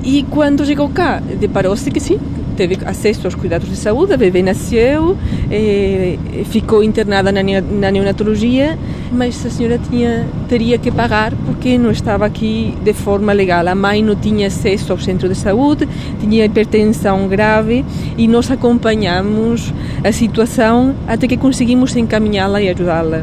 e 0.05 0.23
quando 0.31 0.65
chegou 0.65 0.89
cá, 0.89 1.21
deparou-se 1.41 1.91
que 1.91 1.99
sim, 1.99 2.21
teve 2.59 2.77
acesso 2.85 3.29
aos 3.29 3.37
cuidados 3.37 3.69
de 3.69 3.77
saúde, 3.77 4.13
a 4.13 4.17
bebê 4.17 4.43
nasceu, 4.43 5.17
eh, 5.49 6.19
ficou 6.47 6.83
internada 6.83 7.31
na, 7.31 7.41
na 7.41 7.91
neonatologia, 7.93 8.77
mas 9.13 9.47
a 9.47 9.49
senhora 9.49 9.79
tinha, 9.79 10.27
teria 10.49 10.77
que 10.77 10.91
pagar 10.91 11.33
porque 11.47 11.79
não 11.79 11.93
estava 11.93 12.27
aqui 12.27 12.75
de 12.83 12.93
forma 12.93 13.33
legal. 13.33 13.69
A 13.69 13.77
mãe 13.77 14.03
não 14.03 14.17
tinha 14.17 14.49
acesso 14.49 14.91
ao 14.91 14.99
centro 14.99 15.29
de 15.29 15.37
saúde, 15.37 15.89
tinha 16.21 16.45
hipertensão 16.45 17.29
grave 17.29 17.85
e 18.17 18.27
nós 18.27 18.51
acompanhamos 18.51 19.73
a 20.03 20.11
situação 20.11 20.97
até 21.07 21.29
que 21.29 21.37
conseguimos 21.37 21.95
encaminhá-la 21.95 22.61
e 22.61 22.69
ajudá-la. 22.71 23.23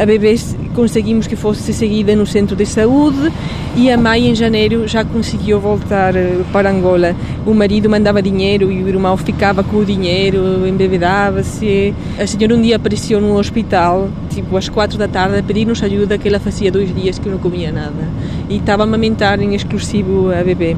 A 0.00 0.06
bebê 0.06 0.36
conseguimos 0.74 1.26
que 1.26 1.36
fosse 1.36 1.72
seguida 1.72 2.14
no 2.16 2.26
centro 2.26 2.56
de 2.56 2.66
saúde 2.66 3.32
e 3.76 3.90
a 3.90 3.96
mãe 3.96 4.28
em 4.28 4.34
janeiro 4.34 4.86
já 4.86 5.04
conseguiu 5.04 5.60
voltar 5.60 6.14
eh, 6.16 6.40
para 6.52 6.70
Angola. 6.70 7.14
O 7.46 7.54
marido 7.54 7.88
mandava 7.88 8.20
dinheiro 8.20 8.70
e 8.70 8.82
o 8.82 8.88
irmão 8.88 9.16
ficava 9.16 9.62
com 9.62 9.78
o 9.78 9.84
dinheiro, 9.84 10.66
embebedava-se. 10.66 11.94
A 12.18 12.26
senhora 12.26 12.54
um 12.54 12.62
dia 12.62 12.76
apareceu 12.76 13.20
no 13.20 13.38
hospital, 13.38 14.08
tipo 14.30 14.56
às 14.56 14.68
quatro 14.68 14.98
da 14.98 15.08
tarde, 15.08 15.38
a 15.38 15.42
pedir-nos 15.42 15.82
ajuda 15.82 16.18
que 16.18 16.28
ela 16.28 16.40
fazia 16.40 16.70
dois 16.70 16.94
dias 16.94 17.18
que 17.18 17.28
não 17.28 17.38
comia 17.38 17.70
nada 17.70 18.08
e 18.48 18.56
estava 18.56 18.82
a 18.82 18.84
amamentar 18.84 19.40
em 19.40 19.54
exclusivo 19.54 20.30
a 20.30 20.42
bebê. 20.42 20.76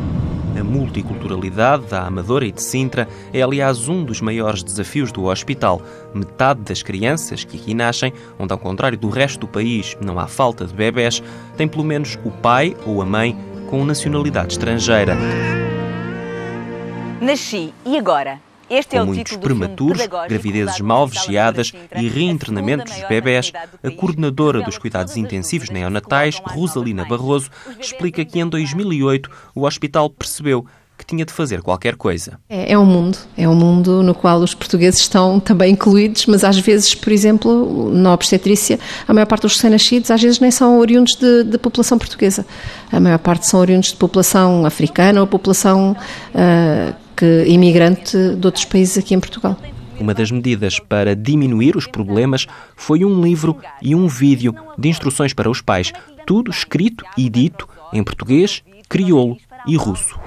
A 0.59 0.63
multiculturalidade 0.63 1.87
da 1.87 2.07
Amadora 2.07 2.47
e 2.47 2.53
de 2.53 2.63
Sintra 2.63 3.09
é, 3.33 3.43
aliás, 3.43 3.89
um 3.89 4.05
dos 4.05 4.21
maiores 4.21 4.63
desafios 4.63 5.11
do 5.11 5.25
hospital. 5.25 5.83
Metade 6.15 6.61
das 6.61 6.81
crianças 6.81 7.43
que 7.43 7.57
aqui 7.57 7.75
nascem, 7.75 8.13
onde, 8.39 8.53
ao 8.53 8.59
contrário 8.59 8.97
do 8.97 9.09
resto 9.09 9.41
do 9.41 9.49
país, 9.49 9.97
não 10.01 10.19
há 10.19 10.29
falta 10.29 10.65
de 10.65 10.73
bebés, 10.73 11.23
tem 11.57 11.67
pelo 11.67 11.83
menos 11.83 12.19
o 12.25 12.31
pai 12.31 12.77
ou 12.87 13.03
a 13.03 13.07
mãe 13.07 13.37
com 13.69 13.85
nacionalidade 13.85 14.53
estrangeira. 14.53 15.17
Nasci 17.21 17.73
e 17.85 17.99
agora? 17.99 18.39
Este 18.69 18.91
com 18.93 18.97
é 18.97 19.03
o 19.03 19.07
muitos 19.07 19.37
prematuros, 19.37 20.07
gravidezes 20.29 20.81
mal 20.81 21.07
vigiadas 21.07 21.73
e 21.95 22.09
a 22.09 22.85
dos 22.85 23.09
bebés, 23.09 23.53
a 23.83 23.91
coordenadora 23.91 24.63
dos 24.63 24.79
cuidados 24.79 25.17
intensivos 25.17 25.71
neonatais, 25.71 26.41
Rosalina 26.45 27.05
Barroso, 27.05 27.51
explica 27.79 28.25
que 28.25 28.41
em 28.41 28.49
2008 28.49 29.31
o 29.55 29.65
hospital 29.65 30.09
percebeu 30.11 30.67
que 30.97 31.05
tinha 31.05 31.25
de 31.25 31.33
fazer 31.33 31.61
qualquer 31.61 31.97
coisa. 31.97 32.39
É, 32.49 32.73
é 32.73 32.79
um 32.79 32.85
mundo, 32.85 33.19
é 33.37 33.49
um 33.49 33.55
mundo 33.55 34.03
no 34.03 34.15
qual 34.15 34.39
os 34.39 34.55
portugueses 34.55 35.01
estão 35.01 35.41
também 35.41 35.73
incluídos, 35.73 36.27
mas 36.27 36.45
às 36.45 36.59
vezes, 36.59 36.95
por 36.95 37.13
exemplo, 37.13 37.91
na 37.93 38.13
obstetrícia, 38.13 38.79
a 39.07 39.13
maior 39.13 39.27
parte 39.27 39.43
dos 39.43 39.55
recém-nascidos 39.57 40.11
às 40.11 40.23
vezes 40.23 40.39
nem 40.39 40.51
são 40.51 40.79
oriundos 40.79 41.17
de, 41.17 41.45
de, 41.45 41.59
população 41.59 41.99
portuguesa. 41.99 42.47
A 42.93 43.01
maior 43.01 43.19
parte 43.19 43.47
são 43.47 43.61
oriundos 43.61 43.91
de 43.91 43.97
população 43.97 44.65
africana 44.65 45.21
ou 45.21 45.27
população 45.27 45.97
uh, 46.33 47.04
que, 47.17 47.45
imigrante 47.47 48.17
de 48.37 48.47
outros 48.47 48.65
países 48.65 48.99
aqui 48.99 49.15
em 49.15 49.21
Portugal. 49.21 49.57
Uma 49.99 50.13
das 50.13 50.31
medidas 50.31 50.79
para 50.79 51.15
diminuir 51.15 51.77
os 51.77 51.87
problemas 51.87 52.47
foi 52.75 53.05
um 53.05 53.23
livro 53.23 53.57
e 53.81 53.95
um 53.95 54.09
vídeo 54.09 54.55
de 54.77 54.89
instruções 54.89 55.33
para 55.33 55.49
os 55.49 55.61
pais, 55.61 55.93
tudo 56.27 56.51
escrito 56.51 57.05
e 57.17 57.29
dito 57.29 57.69
em 57.93 58.03
português, 58.03 58.63
crioulo 58.89 59.39
e 59.67 59.77
russo. 59.77 60.19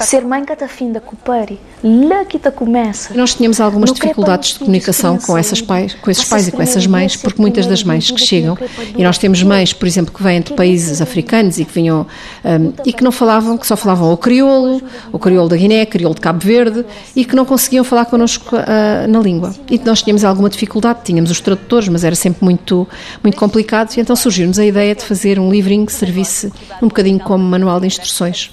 Ser 0.00 0.24
mãe 0.24 0.44
catafinda 0.44 1.00
cupari, 1.00 1.60
lá 1.84 2.24
que 2.24 2.38
começa. 2.50 3.14
Nós 3.14 3.34
tínhamos 3.34 3.60
algumas 3.60 3.92
dificuldades 3.92 4.54
de 4.54 4.58
comunicação 4.58 5.16
com, 5.18 5.38
essas 5.38 5.60
pais, 5.60 5.94
com 5.94 6.10
esses 6.10 6.24
pais 6.24 6.48
e 6.48 6.52
com 6.52 6.60
essas 6.60 6.84
mães, 6.86 7.14
porque 7.14 7.40
muitas 7.40 7.66
das 7.66 7.84
mães 7.84 8.10
que 8.10 8.18
chegam, 8.18 8.58
e 8.96 9.04
nós 9.04 9.18
temos 9.18 9.40
mães, 9.44 9.72
por 9.72 9.86
exemplo, 9.86 10.12
que 10.12 10.20
vêm 10.20 10.40
de 10.40 10.52
países 10.54 11.00
africanos 11.00 11.60
e 11.60 11.64
que 11.64 11.72
vinham 11.72 12.06
um, 12.44 12.72
e 12.84 12.92
que 12.92 13.04
não 13.04 13.12
falavam, 13.12 13.56
que 13.56 13.66
só 13.66 13.76
falavam 13.76 14.12
o 14.12 14.16
crioulo, 14.16 14.82
o 15.12 15.18
crioulo 15.18 15.48
da 15.48 15.56
Guiné, 15.56 15.84
o 15.84 15.86
crioulo 15.86 16.14
de 16.16 16.20
Cabo 16.20 16.40
Verde, 16.40 16.84
e 17.14 17.24
que 17.24 17.36
não 17.36 17.44
conseguiam 17.44 17.84
falar 17.84 18.06
connosco 18.06 18.56
uh, 18.56 19.08
na 19.08 19.20
língua. 19.20 19.54
E 19.70 19.78
nós 19.78 20.02
tínhamos 20.02 20.24
alguma 20.24 20.50
dificuldade, 20.50 21.00
tínhamos 21.04 21.30
os 21.30 21.40
tradutores, 21.40 21.88
mas 21.88 22.02
era 22.02 22.16
sempre 22.16 22.44
muito, 22.44 22.88
muito 23.22 23.36
complicado, 23.36 23.94
e 23.96 24.00
então 24.00 24.16
surgiu-nos 24.16 24.58
a 24.58 24.64
ideia 24.64 24.94
de 24.94 25.04
fazer 25.04 25.38
um 25.38 25.50
livrinho 25.50 25.86
que 25.86 25.92
servisse 25.92 26.31
um 26.80 26.88
bocadinho 26.88 27.20
como 27.20 27.44
manual 27.44 27.80
de 27.80 27.86
instruções 27.86 28.50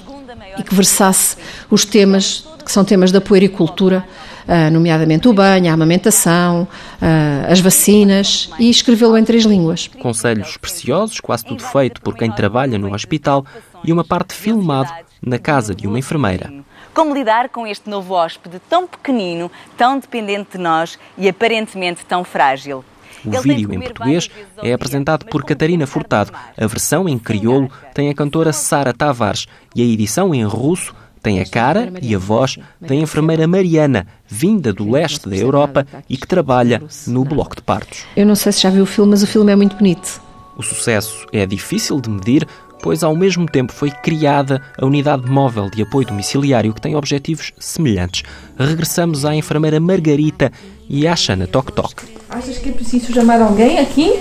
e 0.57 0.63
que 0.63 0.73
versasse 0.75 1.37
os 1.69 1.85
temas 1.85 2.45
que 2.69 2.73
são 2.73 2.85
temas 2.85 3.11
da 3.11 3.19
puericultura, 3.19 4.05
uh, 4.47 4.71
nomeadamente 4.71 5.27
o 5.27 5.33
banho, 5.33 5.71
a 5.71 5.73
amamentação, 5.73 6.67
uh, 7.01 7.51
as 7.51 7.59
vacinas, 7.59 8.51
e 8.59 8.69
escrevê-lo 8.69 9.17
em 9.17 9.23
três 9.23 9.43
línguas. 9.43 9.87
Conselhos 9.99 10.55
preciosos, 10.55 11.19
quase 11.19 11.43
tudo 11.45 11.63
feito 11.63 11.99
por 11.99 12.15
quem 12.15 12.31
trabalha 12.31 12.77
no 12.77 12.93
hospital, 12.93 13.43
e 13.83 13.91
uma 13.91 14.03
parte 14.03 14.35
filmado 14.35 14.91
na 15.19 15.39
casa 15.39 15.73
de 15.73 15.87
uma 15.87 15.97
enfermeira. 15.97 16.53
Como 16.93 17.15
lidar 17.15 17.49
com 17.49 17.65
este 17.65 17.89
novo 17.89 18.13
hóspede 18.13 18.61
tão 18.69 18.85
pequenino, 18.85 19.49
tão 19.75 19.97
dependente 19.97 20.57
de 20.57 20.59
nós 20.59 20.99
e 21.17 21.27
aparentemente 21.27 22.05
tão 22.05 22.23
frágil? 22.23 22.85
O 23.25 23.41
vídeo 23.41 23.73
em 23.73 23.79
português 23.79 24.29
é 24.63 24.73
apresentado 24.73 25.25
por 25.25 25.43
Catarina 25.43 25.85
Furtado. 25.85 26.31
A 26.57 26.67
versão 26.67 27.07
em 27.07 27.17
crioulo 27.17 27.69
tem 27.93 28.09
a 28.09 28.13
cantora 28.13 28.53
Sara 28.53 28.93
Tavares 28.93 29.47
e 29.75 29.81
a 29.81 29.85
edição 29.85 30.33
em 30.33 30.43
russo 30.43 30.93
tem 31.21 31.41
a 31.41 31.45
cara 31.45 31.91
e 32.01 32.15
a 32.15 32.17
voz 32.17 32.57
da 32.79 32.95
enfermeira 32.95 33.47
Mariana, 33.47 34.07
vinda 34.25 34.71
do 34.71 34.89
leste 34.89 35.27
da 35.27 35.35
Europa 35.35 35.85
e 36.07 36.15
que 36.15 36.27
trabalha 36.27 36.81
no 37.07 37.25
bloco 37.25 37.55
de 37.55 37.61
partos. 37.61 38.05
Eu 38.15 38.25
não 38.25 38.35
sei 38.35 38.51
se 38.51 38.61
já 38.61 38.69
viu 38.69 38.83
o 38.83 38.87
filme, 38.87 39.11
mas 39.11 39.23
o 39.23 39.27
filme 39.27 39.51
é 39.51 39.55
muito 39.55 39.75
bonito. 39.75 40.21
O 40.55 40.63
sucesso 40.63 41.25
é 41.31 41.45
difícil 41.45 41.99
de 42.01 42.09
medir, 42.09 42.47
pois 42.81 43.03
ao 43.03 43.15
mesmo 43.15 43.45
tempo 43.45 43.73
foi 43.73 43.91
criada 43.91 44.61
a 44.77 44.85
unidade 44.85 45.29
móvel 45.29 45.69
de 45.69 45.81
apoio 45.81 46.07
domiciliário 46.07 46.73
que 46.73 46.81
tem 46.81 46.95
objetivos 46.95 47.51
semelhantes. 47.59 48.23
Regressamos 48.57 49.25
à 49.25 49.35
enfermeira 49.35 49.79
Margarita 49.79 50.51
e 50.87 51.07
à 51.07 51.15
Xana 51.15 51.47
Tok 51.47 51.71
Tok. 51.71 52.03
Achas 52.29 52.57
que 52.57 52.69
é 52.69 52.71
preciso 52.71 53.13
chamar 53.13 53.41
alguém 53.41 53.79
aqui? 53.79 54.19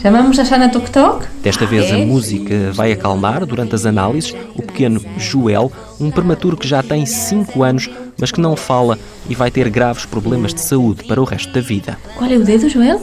Chamamos 0.00 0.38
a 0.38 0.44
Xana 0.44 0.68
Tok 0.68 0.90
Tok? 0.90 1.26
Desta 1.42 1.64
vez 1.64 1.90
a 1.90 1.98
música 1.98 2.70
vai 2.72 2.92
acalmar 2.92 3.46
durante 3.46 3.74
as 3.74 3.86
análises 3.86 4.34
o 4.54 4.62
pequeno 4.62 5.00
Joel, 5.16 5.72
um 5.98 6.10
prematuro 6.10 6.56
que 6.56 6.68
já 6.68 6.82
tem 6.82 7.06
5 7.06 7.62
anos, 7.62 7.88
mas 8.18 8.30
que 8.30 8.40
não 8.40 8.54
fala 8.54 8.98
e 9.28 9.34
vai 9.34 9.50
ter 9.50 9.70
graves 9.70 10.04
problemas 10.04 10.52
de 10.52 10.60
saúde 10.60 11.04
para 11.04 11.20
o 11.20 11.24
resto 11.24 11.52
da 11.52 11.60
vida. 11.60 11.98
Qual 12.16 12.30
é 12.30 12.36
o 12.36 12.44
dedo, 12.44 12.68
Joel? 12.68 13.00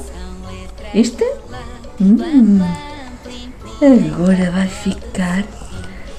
Este? 0.94 1.24
Hum. 2.00 2.60
Agora 3.82 4.52
vai 4.52 4.68
ficar 4.68 5.44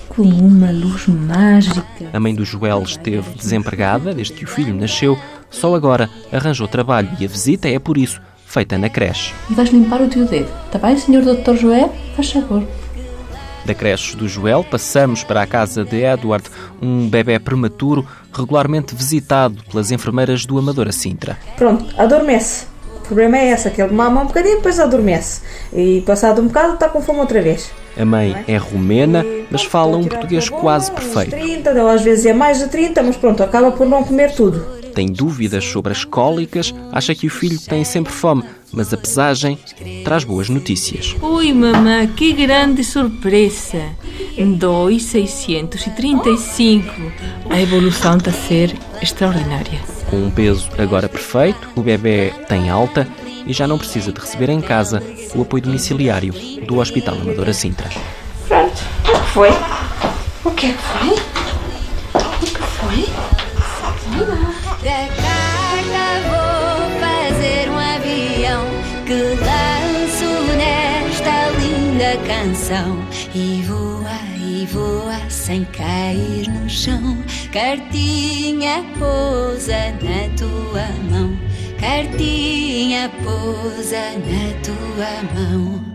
com 0.09 0.23
uma 0.23 0.73
luz 0.73 1.07
mágica. 1.07 2.11
A 2.13 2.19
mãe 2.19 2.35
do 2.35 2.45
Joel 2.45 2.83
esteve 2.83 3.31
desempregada 3.37 4.13
desde 4.13 4.35
que 4.35 4.45
o 4.45 4.49
filho 4.49 4.75
nasceu, 4.75 5.17
só 5.49 5.73
agora 5.73 6.11
arranjou 6.33 6.67
trabalho 6.67 7.09
e 7.21 7.25
a 7.25 7.29
visita 7.29 7.69
é, 7.69 7.79
por 7.79 7.97
isso, 7.97 8.21
feita 8.45 8.77
na 8.77 8.89
creche. 8.89 9.33
E 9.49 9.55
vais 9.55 9.71
limpar 9.71 10.03
o 10.03 10.09
teu 10.09 10.27
dedo, 10.27 10.51
está 10.67 10.77
bem, 10.81 10.99
senhor 10.99 11.23
doutor 11.23 11.57
Joel? 11.57 11.95
Faz 12.17 12.33
favor. 12.33 12.67
Da 13.65 13.75
creche 13.75 14.17
do 14.17 14.27
Joel 14.29 14.65
passamos 14.65 15.23
para 15.23 15.43
a 15.43 15.47
casa 15.47 15.85
de 15.85 16.03
Edward, 16.05 16.45
um 16.83 17.09
bebê 17.09 17.39
prematuro 17.39 18.05
regularmente 18.33 18.93
visitado 18.93 19.63
pelas 19.71 19.93
enfermeiras 19.93 20.45
do 20.45 20.59
Amadora 20.59 20.91
Sintra. 20.91 21.39
Pronto, 21.57 21.87
adormece. 21.97 22.72
O 23.03 23.07
problema 23.13 23.37
é 23.37 23.51
esse, 23.51 23.69
que 23.71 23.83
ele 23.83 23.93
mama 23.93 24.23
um 24.23 24.27
bocadinho 24.27 24.55
e 24.55 24.57
depois 24.57 24.79
adormece. 24.79 25.43
E 25.73 26.03
passado 26.07 26.41
um 26.41 26.47
bocado 26.47 26.75
está 26.75 26.89
com 26.89 27.03
fome 27.03 27.19
outra 27.19 27.43
vez. 27.43 27.71
A 27.97 28.05
mãe 28.05 28.45
é 28.47 28.57
romena, 28.57 29.27
mas 29.51 29.65
fala 29.65 29.97
um 29.97 30.05
português 30.05 30.49
quase 30.49 30.89
perfeito. 30.91 31.31
30, 31.31 31.83
ou 31.83 31.89
às 31.89 32.03
vezes 32.03 32.27
é 32.27 32.33
mais 32.33 32.61
de 32.61 32.69
30, 32.69 33.03
mas 33.03 33.17
pronto, 33.17 33.43
acaba 33.43 33.73
por 33.73 33.87
não 33.87 34.05
comer 34.05 34.33
tudo. 34.35 34.65
Tem 34.95 35.11
dúvidas 35.11 35.65
sobre 35.65 35.93
as 35.93 36.05
cólicas, 36.05 36.73
acha 36.93 37.15
que 37.15 37.27
o 37.27 37.31
filho 37.31 37.59
tem 37.61 37.83
sempre 37.83 38.13
fome, 38.13 38.45
mas 38.73 38.95
a 38.95 38.97
pesagem 38.97 39.59
traz 40.05 40.23
boas 40.23 40.49
notícias. 40.49 41.17
Ui, 41.21 41.53
mamã, 41.53 42.07
que 42.07 42.33
grande 42.33 42.85
surpresa! 42.85 43.83
2,635. 44.39 46.89
A 47.51 47.61
evolução 47.61 48.17
está 48.17 48.31
a 48.31 48.35
ser 48.35 48.77
extraordinária. 49.03 49.92
Com 50.13 50.25
um 50.25 50.31
peso 50.31 50.69
agora 50.77 51.09
perfeito, 51.09 51.71
o 51.75 51.81
bebê 51.81 52.35
tem 52.47 52.69
alta 52.69 53.09
e 53.47 53.53
já 53.55 53.67
não 53.67 53.79
precisa 53.79 54.13
de 54.13 54.21
receber 54.21 54.51
em 54.51 54.61
casa 54.61 55.03
o 55.35 55.41
apoio 55.41 55.63
domiciliário 55.63 56.35
do 56.67 56.81
Hospital 56.81 57.15
Amadora 57.15 57.55
Sintra. 57.55 57.89
Pronto, 58.47 58.83
o 59.09 59.13
que 59.19 59.31
foi? 59.31 59.49
O 60.45 60.51
que 60.51 60.67
é 60.67 60.73
que 60.73 60.79
foi? 60.83 61.09
O 62.13 62.39
que 62.41 62.63
foi? 62.63 63.07
Da 64.85 65.09
carta 65.17 66.05
vou 66.29 66.91
fazer 67.01 67.71
um 67.71 67.79
avião 67.79 68.67
que 69.07 69.15
lanço 69.15 70.29
nesta 70.59 71.49
linda 71.59 72.19
canção 72.27 73.03
e 73.35 73.63
voa 73.63 74.21
e 74.37 74.67
voa 74.67 75.19
sem 75.31 75.65
cair 75.65 76.51
no 76.51 76.69
chão. 76.69 77.17
Cartinha 77.53 78.83
pousa 78.99 79.91
na 80.01 80.35
tua 80.39 80.87
mão, 81.11 81.39
cartinha 81.79 83.11
pousa 83.23 84.13
na 84.17 84.55
tua 84.65 85.23
mão. 85.35 85.92